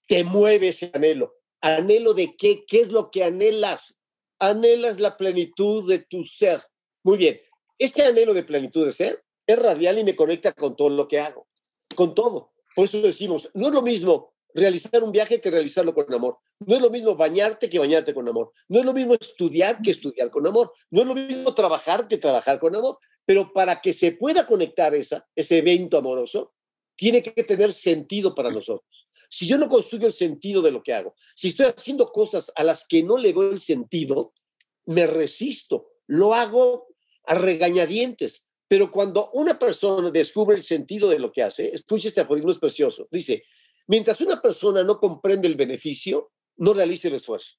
te 0.09 0.25
mueve 0.25 0.69
ese 0.69 0.91
anhelo. 0.93 1.35
¿Anhelo 1.61 2.15
de 2.15 2.35
qué? 2.37 2.65
¿Qué 2.67 2.81
es 2.81 2.91
lo 2.91 3.11
que 3.11 3.23
anhelas? 3.23 3.95
Anhelas 4.38 4.99
la 4.99 5.17
plenitud 5.17 5.88
de 5.88 6.00
tu 6.00 6.25
ser. 6.25 6.61
Muy 7.05 7.19
bien, 7.19 7.38
este 7.79 8.03
anhelo 8.03 8.33
de 8.33 8.45
plenitud 8.45 8.87
de 8.87 8.93
ser 8.93 9.23
es 9.47 9.59
radial 9.59 9.99
y 9.99 10.05
me 10.05 10.17
conecta 10.17 10.53
con 10.53 10.75
todo 10.75 10.88
lo 10.88 11.07
que 11.07 11.21
hago, 11.21 11.47
con 11.95 12.15
todo. 12.15 12.53
Por 12.75 12.87
eso 12.87 13.00
decimos, 13.00 13.50
no 13.53 13.69
es 13.69 13.75
lo 13.75 13.83
mismo 13.83 14.35
realizar 14.57 15.05
un 15.05 15.13
viaje 15.13 15.41
que 15.41 15.51
realizarlo 15.51 15.95
con 15.95 16.13
amor. 16.13 16.39
No 16.61 16.75
es 16.75 16.81
lo 16.81 16.91
mismo 16.91 17.15
bañarte 17.15 17.69
que 17.69 17.79
bañarte 17.79 18.15
con 18.15 18.27
amor. 18.29 18.53
No 18.69 18.81
es 18.81 18.85
lo 18.85 18.93
mismo 18.93 19.15
estudiar 19.15 19.81
que 19.83 19.91
estudiar 19.91 20.31
con 20.31 20.47
amor. 20.47 20.73
No 20.91 21.03
es 21.03 21.07
lo 21.07 21.15
mismo 21.15 21.55
trabajar 21.55 22.09
que 22.09 22.19
trabajar 22.19 22.59
con 22.59 22.75
amor. 22.75 22.99
Pero 23.25 23.53
para 23.53 23.81
que 23.81 23.93
se 23.93 24.13
pueda 24.13 24.47
conectar 24.47 24.95
esa, 24.95 25.27
ese 25.35 25.59
evento 25.59 25.99
amoroso, 25.99 26.55
tiene 26.97 27.23
que 27.23 27.45
tener 27.45 27.73
sentido 27.73 28.35
para 28.35 28.51
nosotros. 28.51 29.09
Si 29.29 29.47
yo 29.47 29.59
no 29.59 29.69
construyo 29.69 30.07
el 30.07 30.13
sentido 30.13 30.63
de 30.63 30.71
lo 30.71 30.83
que 30.83 30.95
hago, 30.95 31.15
si 31.35 31.49
estoy 31.49 31.67
haciendo 31.67 32.07
cosas 32.07 32.51
a 32.55 32.65
las 32.65 32.87
que 32.87 33.03
no 33.03 33.19
le 33.19 33.33
doy 33.33 33.53
el 33.53 33.61
sentido, 33.61 34.33
me 34.87 35.07
resisto, 35.07 35.89
lo 36.07 36.33
hago 36.33 36.87
a 37.25 37.35
regañadientes. 37.35 38.45
Pero 38.69 38.91
cuando 38.91 39.31
una 39.35 39.59
persona 39.59 40.11
descubre 40.11 40.57
el 40.57 40.63
sentido 40.63 41.09
de 41.09 41.19
lo 41.19 41.31
que 41.31 41.43
hace, 41.43 41.75
escucha 41.75 42.09
este 42.09 42.21
aforismo, 42.21 42.51
es 42.51 42.59
precioso. 42.59 43.09
Dice, 43.11 43.45
Mientras 43.87 44.21
una 44.21 44.40
persona 44.40 44.83
no 44.83 44.99
comprende 44.99 45.49
el 45.49 45.55
beneficio, 45.55 46.33
no 46.57 46.75
realiza 46.75 47.09
el 47.09 47.14
esfuerzo. 47.14 47.57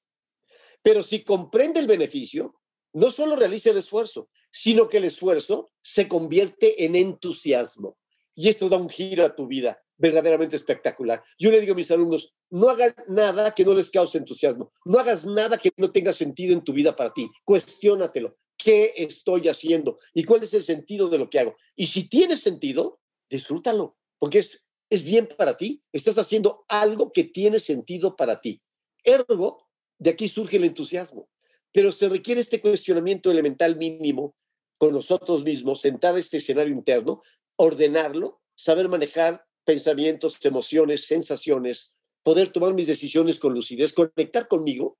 Pero 0.82 1.02
si 1.02 1.24
comprende 1.24 1.80
el 1.80 1.86
beneficio, 1.86 2.60
no 2.92 3.10
solo 3.10 3.36
realiza 3.36 3.70
el 3.70 3.78
esfuerzo, 3.78 4.30
sino 4.50 4.88
que 4.88 4.98
el 4.98 5.04
esfuerzo 5.04 5.70
se 5.80 6.08
convierte 6.08 6.84
en 6.84 6.96
entusiasmo. 6.96 7.98
Y 8.34 8.48
esto 8.48 8.68
da 8.68 8.76
un 8.76 8.88
giro 8.88 9.24
a 9.24 9.34
tu 9.34 9.46
vida 9.46 9.82
verdaderamente 9.98 10.56
espectacular. 10.56 11.22
Yo 11.38 11.50
le 11.50 11.60
digo 11.60 11.72
a 11.72 11.76
mis 11.76 11.90
alumnos, 11.90 12.34
no 12.50 12.68
hagas 12.68 12.94
nada 13.08 13.50
que 13.52 13.64
no 13.64 13.74
les 13.74 13.90
cause 13.90 14.16
entusiasmo, 14.16 14.72
no 14.84 14.98
hagas 14.98 15.26
nada 15.26 15.58
que 15.58 15.72
no 15.76 15.90
tenga 15.90 16.12
sentido 16.12 16.54
en 16.54 16.62
tu 16.62 16.72
vida 16.72 16.94
para 16.94 17.12
ti, 17.12 17.28
cuestiónatelo. 17.44 18.38
¿Qué 18.56 18.94
estoy 18.96 19.48
haciendo? 19.48 19.98
¿Y 20.14 20.24
cuál 20.24 20.42
es 20.42 20.54
el 20.54 20.62
sentido 20.62 21.08
de 21.08 21.18
lo 21.18 21.28
que 21.28 21.40
hago? 21.40 21.56
Y 21.76 21.86
si 21.86 22.08
tiene 22.08 22.36
sentido, 22.36 23.00
disfrútalo, 23.28 23.96
porque 24.18 24.38
es 24.40 24.67
es 24.90 25.04
bien 25.04 25.28
para 25.36 25.56
ti, 25.56 25.82
estás 25.92 26.18
haciendo 26.18 26.64
algo 26.68 27.12
que 27.12 27.24
tiene 27.24 27.58
sentido 27.58 28.16
para 28.16 28.40
ti. 28.40 28.62
Ergo, 29.04 29.68
de 29.98 30.10
aquí 30.10 30.28
surge 30.28 30.56
el 30.56 30.64
entusiasmo. 30.64 31.28
Pero 31.72 31.92
se 31.92 32.08
requiere 32.08 32.40
este 32.40 32.60
cuestionamiento 32.60 33.30
elemental 33.30 33.76
mínimo 33.76 34.34
con 34.78 34.92
nosotros 34.92 35.42
mismos, 35.42 35.80
sentar 35.80 36.16
este 36.16 36.38
escenario 36.38 36.72
interno, 36.72 37.22
ordenarlo, 37.56 38.40
saber 38.54 38.88
manejar 38.88 39.44
pensamientos, 39.64 40.42
emociones, 40.44 41.04
sensaciones, 41.04 41.94
poder 42.22 42.50
tomar 42.52 42.72
mis 42.72 42.86
decisiones 42.86 43.38
con 43.38 43.52
lucidez, 43.52 43.92
conectar 43.92 44.48
conmigo. 44.48 44.98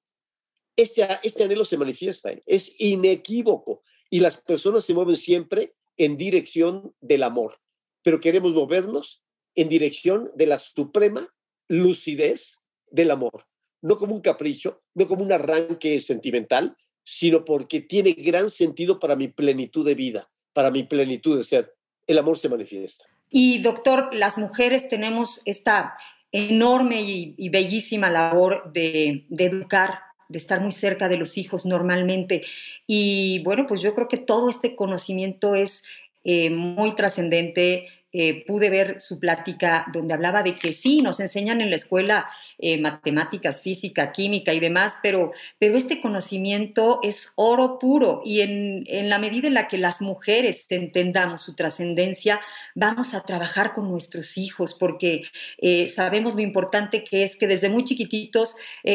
Este, 0.76 1.06
este 1.22 1.44
anhelo 1.44 1.64
se 1.64 1.78
manifiesta, 1.78 2.30
es 2.44 2.78
inequívoco 2.80 3.82
y 4.10 4.20
las 4.20 4.36
personas 4.40 4.84
se 4.84 4.94
mueven 4.94 5.16
siempre 5.16 5.74
en 5.96 6.16
dirección 6.16 6.94
del 7.00 7.22
amor, 7.22 7.58
pero 8.02 8.20
queremos 8.20 8.52
movernos 8.52 9.24
en 9.58 9.68
dirección 9.68 10.30
de 10.36 10.46
la 10.46 10.60
suprema 10.60 11.28
lucidez 11.66 12.62
del 12.92 13.10
amor, 13.10 13.44
no 13.82 13.98
como 13.98 14.14
un 14.14 14.20
capricho, 14.20 14.82
no 14.94 15.08
como 15.08 15.24
un 15.24 15.32
arranque 15.32 16.00
sentimental, 16.00 16.76
sino 17.02 17.44
porque 17.44 17.80
tiene 17.80 18.12
gran 18.12 18.50
sentido 18.50 19.00
para 19.00 19.16
mi 19.16 19.26
plenitud 19.26 19.84
de 19.84 19.96
vida, 19.96 20.30
para 20.52 20.70
mi 20.70 20.84
plenitud 20.84 21.36
de 21.36 21.42
ser. 21.42 21.74
El 22.06 22.18
amor 22.18 22.38
se 22.38 22.48
manifiesta. 22.48 23.06
Y 23.30 23.58
doctor, 23.58 24.14
las 24.14 24.38
mujeres 24.38 24.88
tenemos 24.88 25.42
esta 25.44 25.94
enorme 26.30 27.02
y, 27.02 27.48
bellísima 27.48 28.10
labor 28.10 28.72
de, 28.72 29.26
educar 29.30 29.98
de 30.28 30.38
estar 30.38 30.60
muy 30.60 30.72
cerca 30.72 31.08
de 31.08 31.16
los 31.16 31.36
hijos 31.36 31.66
normalmente. 31.66 32.44
Y 32.86 33.42
bueno, 33.42 33.66
pues 33.66 33.82
yo 33.82 33.94
creo 33.96 34.06
que 34.06 34.18
todo 34.18 34.50
este 34.50 34.76
conocimiento 34.76 35.56
es 35.56 35.82
eh, 36.22 36.50
muy 36.50 36.94
trascendente 36.94 37.88
eh, 38.10 38.46
pude 38.46 38.70
ver 38.70 39.02
su 39.02 39.20
plática 39.20 39.86
donde 39.92 40.14
hablaba 40.14 40.42
de 40.42 40.54
que 40.58 40.72
sí, 40.72 41.02
nos 41.02 41.20
enseñan 41.20 41.60
en 41.60 41.68
la 41.68 41.76
escuela 41.76 42.30
eh, 42.58 42.80
matemáticas, 42.80 43.60
física, 43.60 44.12
química 44.12 44.54
y 44.54 44.60
demás, 44.60 44.94
pero, 45.02 45.32
pero 45.58 45.76
este 45.76 46.00
conocimiento 46.00 47.00
es 47.02 47.32
oro 47.34 47.78
puro 47.78 48.22
y 48.24 48.40
en, 48.40 48.84
en 48.86 49.10
la 49.10 49.18
medida 49.18 49.48
en 49.48 49.52
la 49.52 49.68
que 49.68 49.76
las 49.76 50.00
mujeres 50.00 50.64
entendamos 50.70 51.42
su 51.42 51.54
trascendencia, 51.54 52.40
vamos 52.74 53.12
a 53.12 53.24
trabajar 53.24 53.74
con 53.74 53.90
nuestros 53.90 54.38
hijos 54.38 54.72
porque 54.72 55.24
eh, 55.58 55.90
sabemos 55.90 56.34
lo 56.34 56.40
importante 56.40 57.04
que 57.04 57.24
es 57.24 57.36
que 57.36 57.46
desde 57.46 57.68
muy 57.68 57.84
chiquititos 57.84 58.54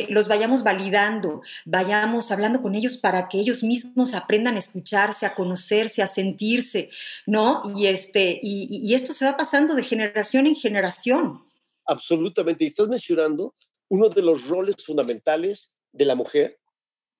los 0.10 0.27
vayamos 0.27 0.63
validando, 0.63 1.41
vayamos 1.65 2.32
hablando 2.32 2.63
con 2.63 2.74
ellos 2.74 2.98
para 2.98 3.29
que 3.29 3.39
ellos 3.39 3.63
mismos 3.63 4.15
aprendan 4.15 4.55
a 4.55 4.60
escucharse, 4.60 5.25
a 5.25 5.36
conocerse, 5.36 6.01
a 6.01 6.08
sentirse, 6.08 6.89
¿no? 7.27 7.62
Y, 7.77 7.86
este, 7.86 8.39
y, 8.41 8.67
y 8.82 8.96
esto 9.04 9.14
se 9.14 9.26
va 9.26 9.38
pasando 9.38 9.76
de 9.76 9.84
generación 9.84 10.48
en 10.48 10.56
generación. 10.56 11.44
Absolutamente. 11.86 12.64
Y 12.64 12.68
estás 12.68 12.88
mencionando 12.88 13.56
uno 13.90 14.10
de 14.10 14.22
los 14.22 14.48
roles 14.48 14.76
fundamentales 14.84 15.76
de 15.92 16.06
la 16.06 16.16
mujer 16.16 16.60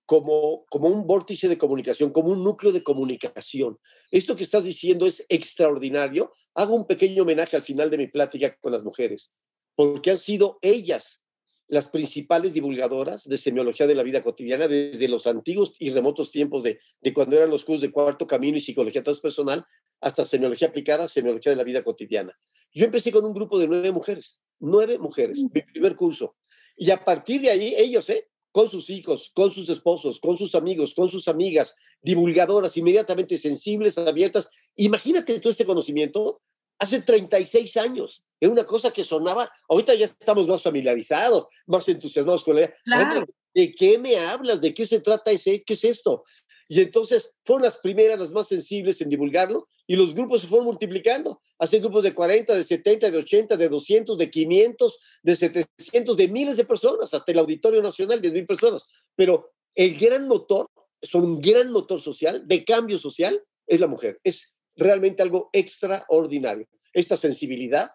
como, 0.06 0.66
como 0.70 0.88
un 0.88 1.06
vórtice 1.06 1.48
de 1.48 1.58
comunicación, 1.58 2.12
como 2.12 2.30
un 2.30 2.44
núcleo 2.44 2.72
de 2.72 2.84
comunicación. 2.84 3.78
Esto 4.12 4.36
que 4.36 4.44
estás 4.44 4.63
diciendo 4.63 5.06
es 5.06 5.25
extraordinario. 5.30 6.34
Hago 6.56 6.75
un 6.75 6.88
pequeño 6.88 7.24
homenaje 7.24 7.56
al 7.56 7.63
final 7.63 7.90
de 7.90 7.98
mi 7.98 8.08
plática 8.08 8.58
con 8.60 8.72
las 8.72 8.84
mujeres, 8.84 9.34
porque 9.75 10.12
han 10.12 10.18
sido 10.18 10.60
ellas 10.62 11.22
las 11.68 11.88
principales 11.88 12.54
divulgadoras 12.54 13.24
de 13.24 13.38
semiología 13.38 13.88
de 13.88 13.96
la 13.96 14.04
vida 14.04 14.22
cotidiana 14.22 14.68
desde 14.68 15.08
los 15.08 15.25
antiguos 15.25 15.75
y 15.80 15.90
remotos 15.90 16.32
tiempos 16.32 16.62
de, 16.63 16.80
de 17.02 17.13
cuando 17.13 17.38
eran 17.38 17.50
los 17.50 17.66
cursos 17.66 17.82
de 17.82 17.92
cuarto 17.92 18.28
camino 18.28 18.58
y 18.58 18.62
psicología 18.62 19.02
transpersonal 19.02 19.66
hasta 20.03 20.25
semiología 20.25 20.67
aplicada, 20.67 21.07
semiología 21.07 21.51
de 21.51 21.55
la 21.55 21.63
vida 21.63 21.83
cotidiana. 21.83 22.38
Yo 22.74 22.86
empecé 22.86 23.12
con 23.12 23.25
un 23.25 23.33
grupo 23.33 23.57
de 23.57 23.67
nueve 23.67 23.91
mujeres, 23.91 24.41
nueve 24.60 24.98
mujeres, 24.98 25.39
mi 25.53 25.62
primer 25.62 25.95
curso. 25.95 26.36
Y 26.75 26.91
a 26.91 27.03
partir 27.03 27.41
de 27.41 27.51
ahí, 27.51 27.74
ellos, 27.77 28.10
¿eh? 28.10 28.27
con 28.51 28.69
sus 28.69 28.89
hijos, 28.89 29.31
con 29.33 29.51
sus 29.51 29.69
esposos, 29.69 30.19
con 30.19 30.38
sus 30.38 30.55
amigos, 30.55 30.93
con 30.93 31.07
sus 31.07 31.27
amigas, 31.27 31.75
divulgadoras, 32.01 32.75
inmediatamente 32.77 33.38
sensibles, 33.38 33.98
abiertas. 33.98 34.50
Imagínate 34.75 35.39
todo 35.39 35.51
este 35.51 35.65
conocimiento 35.65 36.41
hace 36.77 37.01
36 37.01 37.77
años. 37.77 38.24
Era 38.39 38.51
una 38.51 38.65
cosa 38.65 38.91
que 38.91 39.03
sonaba, 39.03 39.50
ahorita 39.69 39.95
ya 39.95 40.05
estamos 40.05 40.48
más 40.48 40.62
familiarizados, 40.62 41.48
más 41.65 41.88
entusiasmados 41.88 42.43
con 42.43 42.57
la 42.57 42.74
claro. 42.83 43.25
¿De 43.53 43.74
qué 43.74 43.98
me 43.98 44.17
hablas? 44.17 44.62
¿De 44.62 44.74
qué 44.74 44.86
se 44.86 45.00
trata 45.00 45.31
ese? 45.31 45.63
¿Qué 45.63 45.74
es 45.74 45.83
esto? 45.83 46.24
Y 46.67 46.81
entonces 46.81 47.36
fueron 47.43 47.63
las 47.63 47.77
primeras, 47.77 48.19
las 48.19 48.31
más 48.31 48.48
sensibles 48.48 49.00
en 49.01 49.10
divulgarlo 49.10 49.67
y 49.86 49.95
los 49.95 50.13
grupos 50.13 50.41
se 50.41 50.48
fueron 50.48 50.65
multiplicando. 50.65 51.41
Hacen 51.60 51.81
grupos 51.81 52.03
de 52.03 52.13
40, 52.13 52.55
de 52.55 52.63
70, 52.63 53.12
de 53.12 53.17
80, 53.17 53.57
de 53.57 53.69
200, 53.69 54.17
de 54.17 54.29
500, 54.31 55.00
de 55.24 55.36
700, 55.36 56.17
de 56.17 56.27
miles 56.29 56.57
de 56.57 56.65
personas, 56.65 57.13
hasta 57.13 57.31
el 57.31 57.39
Auditorio 57.39 57.81
Nacional, 57.81 58.22
10 58.22 58.33
mil 58.33 58.45
personas. 58.45 58.88
Pero 59.15 59.51
el 59.75 59.98
gran 60.00 60.27
motor, 60.27 60.67
son 61.01 61.25
un 61.25 61.41
gran 61.41 61.72
motor 61.72 62.01
social, 62.01 62.48
de 62.48 62.63
cambio 62.63 62.98
social, 62.98 63.43
es 63.67 63.79
la 63.79 63.88
mujer. 63.88 64.19
Es 64.24 64.57
realmente 64.75 65.22
algo 65.22 65.50
extraordinario. 65.53 66.67
Esta 66.93 67.17
sensibilidad, 67.17 67.91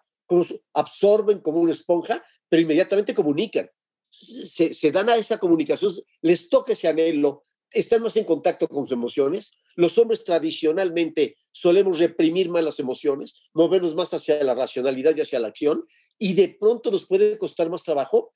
absorben 0.73 1.39
como 1.39 1.59
una 1.59 1.71
esponja, 1.71 2.23
pero 2.47 2.61
inmediatamente 2.61 3.15
comunican. 3.15 3.69
Se, 4.09 4.73
se, 4.73 4.91
dan 4.91 5.09
a 5.09 5.15
esa 5.15 5.37
comunicación, 5.37 5.93
les 6.21 6.49
toca 6.49 6.73
ese 6.73 6.87
anhelo, 6.87 7.45
están 7.71 8.01
más 8.01 8.17
en 8.17 8.23
contacto 8.23 8.67
con 8.67 8.85
sus 8.85 8.93
emociones. 8.93 9.53
Los 9.75 9.97
hombres 9.97 10.23
tradicionalmente 10.23 11.37
solemos 11.51 11.99
reprimir 11.99 12.49
más 12.49 12.63
las 12.63 12.79
emociones, 12.79 13.35
movernos 13.53 13.95
más 13.95 14.13
hacia 14.13 14.43
la 14.43 14.55
racionalidad 14.55 15.15
y 15.15 15.21
hacia 15.21 15.39
la 15.39 15.47
acción, 15.47 15.85
y 16.17 16.33
de 16.33 16.49
pronto 16.59 16.91
nos 16.91 17.05
puede 17.05 17.37
costar 17.37 17.69
más 17.69 17.83
trabajo 17.83 18.33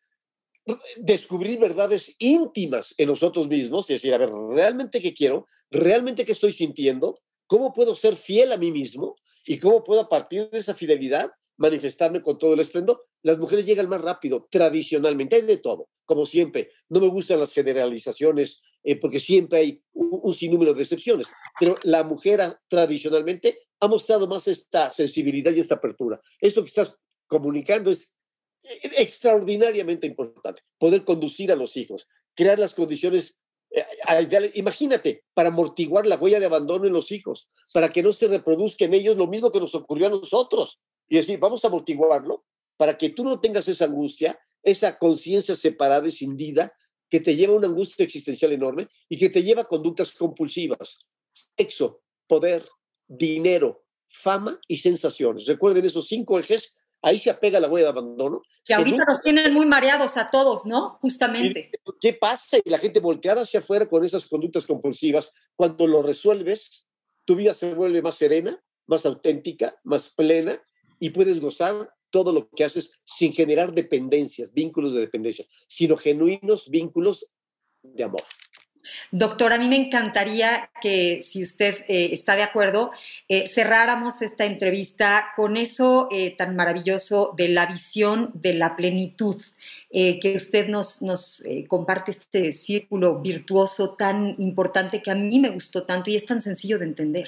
descubrir 0.98 1.60
verdades 1.60 2.16
íntimas 2.20 2.96
en 2.98 3.10
nosotros 3.10 3.48
mismos, 3.48 3.90
y 3.90 3.94
decir, 3.94 4.14
a 4.14 4.18
ver, 4.18 4.32
¿realmente 4.32 5.02
qué 5.02 5.14
quiero? 5.14 5.48
¿Realmente 5.70 6.24
qué 6.26 6.32
estoy 6.32 6.54
sintiendo? 6.54 7.20
¿Cómo 7.48 7.74
puedo 7.74 7.96
ser 7.96 8.16
fiel 8.16 8.52
a 8.52 8.58
mí 8.58 8.72
mismo? 8.72 9.16
¿Y 9.46 9.60
cómo 9.60 9.84
puedo 9.84 10.02
a 10.02 10.10
partir 10.10 10.50
de 10.50 10.58
esa 10.58 10.74
fidelidad 10.74 11.32
manifestarme 11.58 12.22
con 12.22 12.38
todo 12.38 12.54
el 12.54 12.60
esplendor? 12.60 13.06
Las 13.22 13.38
mujeres 13.38 13.66
llegan 13.66 13.90
más 13.90 14.02
rápido, 14.02 14.48
tradicionalmente, 14.50 15.38
hay 15.38 15.42
de 15.44 15.58
todo, 15.58 15.90
como 16.06 16.26
siempre. 16.26 16.72
No 16.90 17.00
me 17.00 17.08
gustan 17.08 17.40
las 17.40 17.54
generalizaciones 17.54 18.62
eh, 18.84 18.98
porque 18.98 19.20
siempre 19.20 19.60
hay 19.60 19.84
un, 19.94 20.34
sinnúmero 20.34 20.74
de 20.74 20.84
excepciones, 20.84 21.28
pero 21.60 21.78
la 21.84 22.04
mujer 22.04 22.42
tradicionalmente 22.68 23.60
ha 23.80 23.88
mostrado 23.88 24.28
más 24.28 24.48
esta 24.48 24.92
sensibilidad 24.92 25.54
y 25.54 25.60
esta 25.60 25.76
apertura. 25.76 26.22
Esto 26.40 26.62
que 26.62 26.68
estás 26.68 26.98
comunicando 27.28 27.92
es 27.92 28.16
eh, 28.64 28.92
extraordinariamente 28.98 30.08
importante, 30.08 30.62
poder 30.78 31.04
conducir 31.04 31.52
a 31.52 31.56
los 31.56 31.78
hijos, 31.78 32.08
crear 32.36 32.60
las 32.60 32.74
condiciones 32.74 33.38
eh, 33.74 34.52
Imagínate, 34.54 35.24
para 35.34 35.50
amortiguar 35.50 36.06
la 36.06 36.18
huella 36.18 36.40
de 36.40 36.46
abandono 36.46 36.86
en 36.86 36.94
los 36.94 37.12
hijos, 37.12 37.50
para 37.74 37.92
que 37.92 38.04
no 38.04 38.14
se 38.14 38.28
reproduzca 38.28 38.86
en 38.86 38.94
ellos 38.94 39.18
lo 39.18 39.28
mismo 39.28 39.52
que 39.52 39.60
nos 39.60 39.74
ocurrió 39.74 40.08
a 40.08 40.12
nosotros. 40.12 40.80
Y 41.08 41.18
decir, 41.18 41.40
vamos 41.40 41.64
a 41.64 41.68
amortiguarlo 41.68 42.46
para 42.78 42.98
que 42.98 43.10
tú 43.10 43.24
no 43.24 43.40
tengas 43.40 43.68
esa 43.68 43.86
angustia, 43.86 44.40
esa 44.62 44.98
conciencia 44.98 45.56
separada 45.56 46.08
y 46.08 46.12
cindida 46.12 46.74
que 47.10 47.20
te 47.20 47.36
lleva 47.36 47.54
a 47.54 47.58
una 47.58 47.68
angustia 47.68 48.04
existencial 48.04 48.52
enorme 48.54 48.88
y 49.08 49.18
que 49.18 49.30
te 49.30 49.44
lleva 49.44 49.62
a 49.62 49.66
conductas 49.66 50.14
compulsivas. 50.14 51.06
Sexo, 51.32 52.02
poder, 52.28 52.68
dinero, 53.08 53.86
fama 54.08 54.60
y 54.68 54.78
sensaciones. 54.78 55.46
Recuerden 55.46 55.86
esos 55.86 56.08
cinco 56.08 56.40
ejes, 56.40 56.78
ahí 57.02 57.20
se 57.20 57.30
apega 57.30 57.60
la 57.60 57.70
huella 57.70 57.86
de 57.86 57.92
abandono. 57.92 58.42
Que 58.66 58.74
ahorita 58.74 59.04
nos 59.08 59.22
tienen 59.22 59.54
muy 59.54 59.66
mareados 59.66 60.18
a 60.18 60.32
todos, 60.32 60.66
¿no? 60.66 60.98
Justamente. 61.02 61.72
¿Qué 62.00 62.14
pasa? 62.14 62.58
Y 62.64 62.70
la 62.70 62.80
gente 62.80 63.00
volcada 63.00 63.42
hacia 63.42 63.60
afuera 63.60 63.88
con 63.88 64.04
esas 64.04 64.26
conductas 64.26 64.66
compulsivas, 64.66 65.34
cuando 65.56 65.86
lo 65.86 66.02
resuelves, 66.02 66.88
tu 67.26 67.36
vida 67.36 67.54
se 67.54 67.74
vuelve 67.74 68.02
más 68.02 68.16
serena, 68.16 68.60
más 68.88 69.06
auténtica, 69.06 69.80
más 69.84 70.10
plena 70.10 70.60
y 71.04 71.10
puedes 71.10 71.42
gozar 71.42 71.94
todo 72.12 72.32
lo 72.32 72.48
que 72.48 72.64
haces 72.64 72.94
sin 73.04 73.34
generar 73.34 73.74
dependencias, 73.74 74.54
vínculos 74.54 74.94
de 74.94 75.02
dependencia, 75.02 75.44
sino 75.68 75.98
genuinos 75.98 76.70
vínculos 76.70 77.30
de 77.82 78.06
amor. 78.06 78.22
Doctor, 79.12 79.52
a 79.52 79.60
mí 79.60 79.68
me 79.68 79.76
encantaría 79.76 80.72
que, 80.82 81.22
si 81.22 81.44
usted 81.44 81.76
eh, 81.90 82.12
está 82.14 82.38
de 82.38 82.44
acuerdo, 82.44 82.92
eh, 83.28 83.50
cerráramos 83.50 84.22
esta 84.22 84.46
entrevista 84.46 85.34
con 85.36 85.58
eso 85.58 86.08
eh, 86.10 86.34
tan 86.38 86.56
maravilloso 86.56 87.34
de 87.36 87.50
la 87.50 87.66
visión 87.66 88.32
de 88.34 88.54
la 88.54 88.78
plenitud, 88.78 89.36
que 89.92 90.34
usted 90.38 90.70
nos, 90.70 91.02
nos 91.02 91.44
comparte 91.68 92.12
este 92.12 92.54
círculo 92.54 93.20
virtuoso 93.20 93.96
tan 93.96 94.36
importante 94.38 95.02
que 95.02 95.12
a 95.12 95.16
mí 95.16 95.38
me 95.40 95.50
gustó 95.50 95.86
tanto 95.86 96.10
y 96.10 96.16
es 96.16 96.26
tan 96.26 96.42
sencillo 96.42 96.80
de 96.80 96.86
entender. 96.86 97.28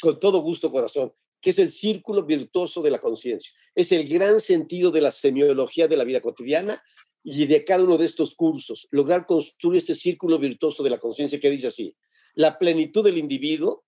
Con 0.00 0.18
todo 0.18 0.40
gusto, 0.40 0.72
corazón 0.72 1.12
que 1.40 1.50
es 1.50 1.58
el 1.58 1.70
círculo 1.70 2.24
virtuoso 2.24 2.82
de 2.82 2.90
la 2.90 2.98
conciencia. 2.98 3.52
Es 3.74 3.92
el 3.92 4.08
gran 4.08 4.40
sentido 4.40 4.90
de 4.90 5.00
la 5.00 5.12
semiología 5.12 5.88
de 5.88 5.96
la 5.96 6.04
vida 6.04 6.20
cotidiana 6.20 6.82
y 7.22 7.46
de 7.46 7.64
cada 7.64 7.84
uno 7.84 7.98
de 7.98 8.06
estos 8.06 8.34
cursos. 8.34 8.88
Lograr 8.90 9.26
construir 9.26 9.78
este 9.78 9.94
círculo 9.94 10.38
virtuoso 10.38 10.82
de 10.82 10.90
la 10.90 10.98
conciencia 10.98 11.38
que 11.38 11.50
dice 11.50 11.68
así, 11.68 11.94
la 12.34 12.58
plenitud 12.58 13.04
del 13.04 13.18
individuo 13.18 13.84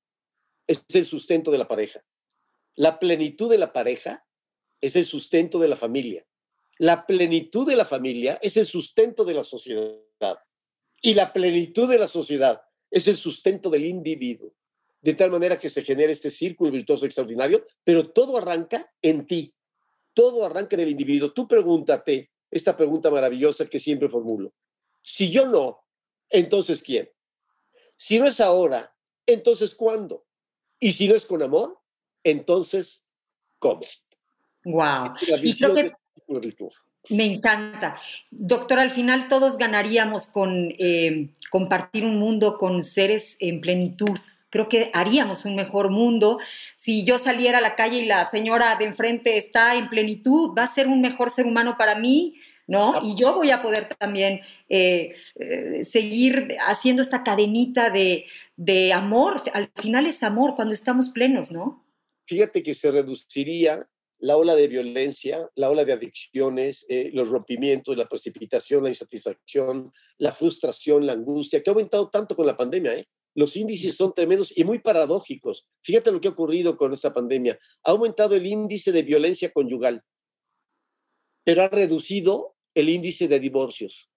es 0.66 0.84
el 0.94 1.06
sustento 1.06 1.50
de 1.50 1.58
la 1.58 1.68
pareja. 1.68 2.04
La 2.76 2.98
plenitud 2.98 3.50
de 3.50 3.58
la 3.58 3.72
pareja 3.72 4.24
es 4.80 4.96
el 4.96 5.04
sustento 5.04 5.58
de 5.58 5.68
la 5.68 5.76
familia. 5.76 6.24
La 6.78 7.04
plenitud 7.06 7.66
de 7.68 7.76
la 7.76 7.84
familia 7.84 8.38
es 8.40 8.56
el 8.56 8.66
sustento 8.66 9.24
de 9.24 9.34
la 9.34 9.44
sociedad. 9.44 10.38
Y 11.02 11.14
la 11.14 11.32
plenitud 11.32 11.90
de 11.90 11.98
la 11.98 12.08
sociedad 12.08 12.62
es 12.90 13.08
el 13.08 13.16
sustento 13.16 13.70
del 13.70 13.84
individuo 13.84 14.54
de 15.00 15.14
tal 15.14 15.30
manera 15.30 15.58
que 15.58 15.68
se 15.68 15.82
genere 15.82 16.12
este 16.12 16.30
círculo 16.30 16.70
virtuoso 16.70 17.06
extraordinario, 17.06 17.66
pero 17.84 18.10
todo 18.10 18.36
arranca 18.36 18.92
en 19.02 19.26
ti, 19.26 19.54
todo 20.14 20.44
arranca 20.44 20.76
en 20.76 20.80
el 20.80 20.90
individuo. 20.90 21.32
Tú 21.32 21.48
pregúntate 21.48 22.30
esta 22.50 22.76
pregunta 22.76 23.10
maravillosa 23.10 23.66
que 23.66 23.80
siempre 23.80 24.08
formulo. 24.08 24.52
Si 25.02 25.30
yo 25.30 25.46
no, 25.46 25.80
entonces 26.28 26.82
¿quién? 26.82 27.08
Si 27.96 28.18
no 28.18 28.26
es 28.26 28.40
ahora, 28.40 28.94
entonces 29.26 29.74
¿cuándo? 29.74 30.26
Y 30.78 30.92
si 30.92 31.08
no 31.08 31.14
es 31.14 31.26
con 31.26 31.42
amor, 31.42 31.78
entonces 32.22 33.04
¿cómo? 33.58 33.80
Wow. 34.64 35.14
me 37.08 37.24
encanta. 37.24 37.98
Doctor, 38.30 38.78
al 38.78 38.90
final 38.90 39.28
todos 39.28 39.56
ganaríamos 39.56 40.26
con 40.26 40.72
eh, 40.78 41.30
compartir 41.50 42.04
un 42.04 42.18
mundo 42.18 42.58
con 42.58 42.82
seres 42.82 43.36
en 43.40 43.60
plenitud, 43.60 44.18
creo 44.50 44.68
que 44.68 44.90
haríamos 44.92 45.44
un 45.44 45.56
mejor 45.56 45.90
mundo. 45.90 46.38
Si 46.76 47.04
yo 47.04 47.18
saliera 47.18 47.58
a 47.58 47.62
la 47.62 47.76
calle 47.76 47.98
y 47.98 48.06
la 48.06 48.24
señora 48.24 48.76
de 48.76 48.84
enfrente 48.84 49.36
está 49.36 49.76
en 49.76 49.88
plenitud, 49.88 50.50
va 50.56 50.64
a 50.64 50.74
ser 50.74 50.88
un 50.88 51.00
mejor 51.00 51.30
ser 51.30 51.46
humano 51.46 51.76
para 51.78 51.94
mí, 51.94 52.34
¿no? 52.66 52.94
Y 53.02 53.16
yo 53.16 53.34
voy 53.34 53.50
a 53.50 53.62
poder 53.62 53.88
también 53.98 54.40
eh, 54.68 55.14
eh, 55.36 55.84
seguir 55.84 56.56
haciendo 56.66 57.02
esta 57.02 57.22
cadenita 57.22 57.90
de, 57.90 58.26
de 58.56 58.92
amor. 58.92 59.42
Al 59.54 59.70
final 59.76 60.06
es 60.06 60.22
amor 60.22 60.54
cuando 60.54 60.74
estamos 60.74 61.08
plenos, 61.08 61.50
¿no? 61.50 61.86
Fíjate 62.26 62.62
que 62.62 62.74
se 62.74 62.90
reduciría 62.90 63.88
la 64.20 64.36
ola 64.36 64.54
de 64.54 64.68
violencia, 64.68 65.50
la 65.56 65.70
ola 65.70 65.84
de 65.84 65.94
adicciones, 65.94 66.86
eh, 66.88 67.10
los 67.12 67.30
rompimientos, 67.30 67.96
la 67.96 68.08
precipitación, 68.08 68.84
la 68.84 68.90
insatisfacción, 68.90 69.92
la 70.18 70.30
frustración, 70.30 71.06
la 71.06 71.14
angustia, 71.14 71.62
que 71.62 71.70
ha 71.70 71.72
aumentado 71.72 72.08
tanto 72.10 72.36
con 72.36 72.46
la 72.46 72.56
pandemia. 72.56 72.94
¿eh? 72.94 73.04
Los 73.34 73.56
índices 73.56 73.96
son 73.96 74.12
tremendos 74.12 74.56
y 74.56 74.64
muy 74.64 74.80
paradójicos. 74.80 75.66
Fíjate 75.82 76.10
lo 76.10 76.20
que 76.20 76.28
ha 76.28 76.32
ocurrido 76.32 76.76
con 76.76 76.92
esta 76.92 77.12
pandemia. 77.14 77.58
Ha 77.84 77.92
aumentado 77.92 78.34
el 78.34 78.46
índice 78.46 78.92
de 78.92 79.02
violencia 79.02 79.52
conyugal, 79.52 80.02
pero 81.44 81.62
ha 81.62 81.68
reducido 81.68 82.56
el 82.74 82.88
índice 82.88 83.28
de 83.28 83.40
divorcios. 83.40 84.10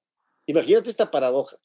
Imagínate 0.46 0.90
esta 0.90 1.10
paradoja. 1.10 1.58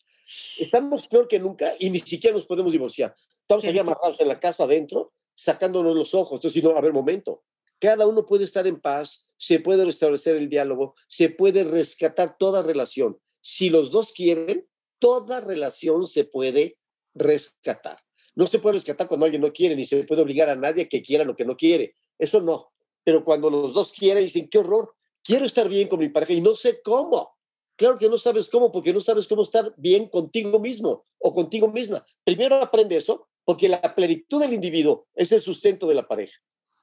Estamos 0.59 1.09
peor 1.09 1.27
que 1.27 1.39
nunca 1.39 1.73
y 1.79 1.91
ni 1.91 1.99
siquiera 1.99 2.37
nos 2.37 2.47
podemos 2.47 2.73
divorciar. 2.73 3.15
Estamos 3.41 3.65
allá 3.65 3.81
amarrados 3.81 4.21
en 4.21 4.29
la 4.29 4.39
casa 4.39 4.65
adentro, 4.65 5.13
sacándonos 5.35 5.97
los 5.97 6.15
ojos. 6.15 6.37
Entonces, 6.39 6.63
no, 6.63 6.77
a 6.77 6.81
ver, 6.81 6.93
momento, 6.93 7.45
cada 7.79 8.07
uno 8.07 8.27
puede 8.27 8.45
estar 8.45 8.67
en 8.67 8.81
paz, 8.81 9.31
se 9.37 9.61
puede 9.61 9.85
restablecer 9.85 10.37
el 10.37 10.49
diálogo, 10.49 10.95
se 11.07 11.31
puede 11.31 11.65
rescatar 11.65 12.37
toda 12.37 12.63
relación. 12.63 13.19
Si 13.41 13.71
los 13.71 13.91
dos 13.91 14.13
quieren, 14.13 14.69
toda 14.99 15.41
relación 15.41 16.07
se 16.07 16.25
puede 16.25 16.78
rescatar. 17.19 17.99
No 18.35 18.47
se 18.47 18.59
puede 18.59 18.75
rescatar 18.75 19.09
cuando 19.09 19.27
alguien 19.27 19.43
no 19.43 19.53
quiere, 19.53 19.75
ni 19.75 19.85
se 19.85 20.05
puede 20.05 20.23
obligar 20.23 20.49
a 20.49 20.55
nadie 20.55 20.89
que 20.89 21.03
quiera 21.03 21.25
lo 21.25 21.35
que 21.35 21.45
no 21.45 21.57
quiere. 21.57 21.95
Eso 22.19 22.41
no. 22.41 22.71
Pero 23.05 23.25
cuando 23.25 23.51
los 23.51 23.75
dos 23.75 23.93
quieren, 23.93 24.23
dicen, 24.23 24.49
qué 24.49 24.59
horror, 24.59 24.95
quiero 25.23 25.45
estar 25.45 25.69
bien 25.69 25.89
con 25.89 25.99
mi 25.99 26.09
pareja 26.09 26.35
y 26.35 26.41
no 26.41 26.55
sé 26.55 26.81
cómo. 26.83 27.37
Claro 27.77 27.99
que 27.99 28.09
no 28.09 28.19
sabes 28.19 28.49
cómo, 28.49 28.73
porque 28.73 28.93
no 28.93 29.01
sabes 29.01 29.27
cómo 29.27 29.43
estar 29.43 29.73
bien 29.77 30.09
contigo 30.09 30.59
mismo 30.59 31.07
o 31.19 31.33
contigo 31.33 31.69
misma. 31.69 32.05
Primero 32.25 32.57
aprende 32.57 32.97
eso, 32.97 33.29
porque 33.45 33.69
la 33.69 33.81
plenitud 33.95 34.41
del 34.41 34.53
individuo 34.53 35.07
es 35.15 35.33
el 35.33 35.41
sustento 35.41 35.87
de 35.87 35.95
la 35.95 36.07
pareja 36.07 36.39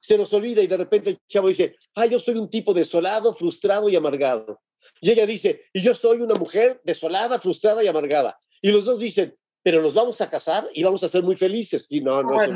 se 0.06 0.16
nos 0.16 0.32
olvida 0.32 0.62
y 0.62 0.68
de 0.68 0.76
repente 0.76 1.10
el 1.10 1.18
chavo 1.26 1.48
dice, 1.48 1.74
ah, 1.96 2.06
yo 2.06 2.20
soy 2.20 2.36
un 2.36 2.48
tipo 2.48 2.72
desolado, 2.72 3.34
frustrado 3.34 3.88
y 3.88 3.96
amargado. 3.96 4.62
Y 5.00 5.10
ella 5.10 5.26
dice, 5.26 5.62
y 5.72 5.82
yo 5.82 5.96
soy 5.96 6.20
una 6.20 6.36
mujer 6.36 6.80
desolada, 6.84 7.40
frustrada 7.40 7.82
y 7.82 7.88
amargada. 7.88 8.38
Y 8.62 8.70
los 8.70 8.84
dos 8.84 9.00
dicen, 9.00 9.36
pero 9.66 9.82
nos 9.82 9.94
vamos 9.94 10.20
a 10.20 10.30
casar 10.30 10.68
y 10.74 10.84
vamos 10.84 11.02
a 11.02 11.08
ser 11.08 11.24
muy 11.24 11.34
felices. 11.34 11.88
Y 11.90 12.00
no, 12.00 12.22
no, 12.22 12.40
eso, 12.40 12.54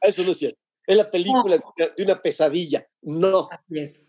eso, 0.00 0.24
no 0.24 0.32
es 0.32 0.38
cierto. 0.38 0.58
Es 0.84 0.96
la 0.96 1.08
película 1.08 1.62
de 1.96 2.02
una 2.02 2.20
pesadilla. 2.20 2.84
No. 3.02 3.48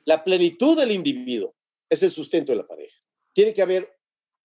La 0.05 0.23
plenitud 0.23 0.75
del 0.75 0.89
individuo 0.89 1.53
es 1.87 2.01
el 2.01 2.09
sustento 2.09 2.51
de 2.51 2.55
la 2.55 2.65
pareja. 2.65 2.97
Tiene 3.31 3.53
que 3.53 3.61
haber 3.61 3.95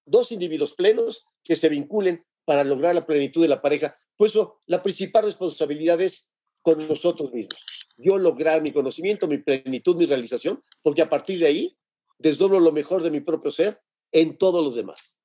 dos 0.04 0.30
individuos 0.30 0.74
plenos 0.74 1.24
que 1.42 1.56
se 1.56 1.70
vinculen 1.70 2.22
para 2.44 2.64
lograr 2.64 2.94
la 2.94 3.06
plenitud 3.06 3.40
de 3.40 3.48
la 3.48 3.62
pareja. 3.62 3.96
Por 4.14 4.28
eso, 4.28 4.60
la 4.66 4.82
principal 4.82 5.24
responsabilidad 5.24 5.98
es 6.02 6.30
con 6.60 6.86
nosotros 6.86 7.32
mismos. 7.32 7.64
Yo 7.96 8.18
lograr 8.18 8.60
mi 8.60 8.74
conocimiento, 8.74 9.26
mi 9.26 9.38
plenitud, 9.38 9.96
mi 9.96 10.04
realización, 10.04 10.62
porque 10.82 11.00
a 11.00 11.08
partir 11.08 11.38
de 11.38 11.46
ahí 11.46 11.78
desdoblo 12.18 12.60
lo 12.60 12.72
mejor 12.72 13.02
de 13.02 13.10
mi 13.10 13.20
propio 13.20 13.50
ser 13.50 13.80
en 14.12 14.36
todos 14.36 14.62
los 14.62 14.74
demás. 14.74 15.15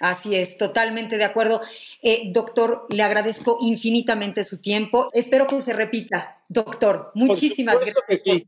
Así 0.00 0.34
es, 0.34 0.58
totalmente 0.58 1.16
de 1.16 1.24
acuerdo. 1.24 1.62
Eh, 2.02 2.30
doctor, 2.32 2.86
le 2.88 3.02
agradezco 3.02 3.58
infinitamente 3.60 4.42
su 4.44 4.60
tiempo. 4.60 5.08
Espero 5.12 5.46
que 5.46 5.60
se 5.60 5.72
repita. 5.72 6.38
Doctor, 6.48 7.12
muchísimas 7.14 7.78
gracias. 7.80 8.42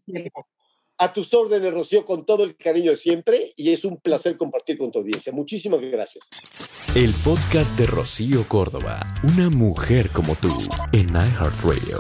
A 0.99 1.13
tus 1.13 1.35
órdenes, 1.35 1.75
Rocío, 1.75 2.07
con 2.07 2.25
todo 2.25 2.43
el 2.43 2.57
cariño 2.57 2.93
de 2.93 2.97
siempre 2.97 3.53
y 3.57 3.71
es 3.71 3.85
un 3.85 3.99
placer 3.99 4.39
compartir 4.39 4.79
con 4.79 4.91
tu 4.91 5.01
audiencia. 5.01 5.31
Muchísimas 5.31 5.81
gracias. 5.83 6.31
El 6.95 7.13
podcast 7.23 7.77
de 7.77 7.87
Rocío 7.87 8.49
Córdoba, 8.49 9.15
una 9.23 9.51
mujer 9.51 10.09
como 10.11 10.35
tú, 10.37 10.49
en 10.93 11.11
iHeartRadio. 11.11 11.99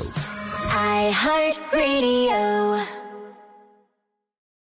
iHeartRadio. 1.10 2.95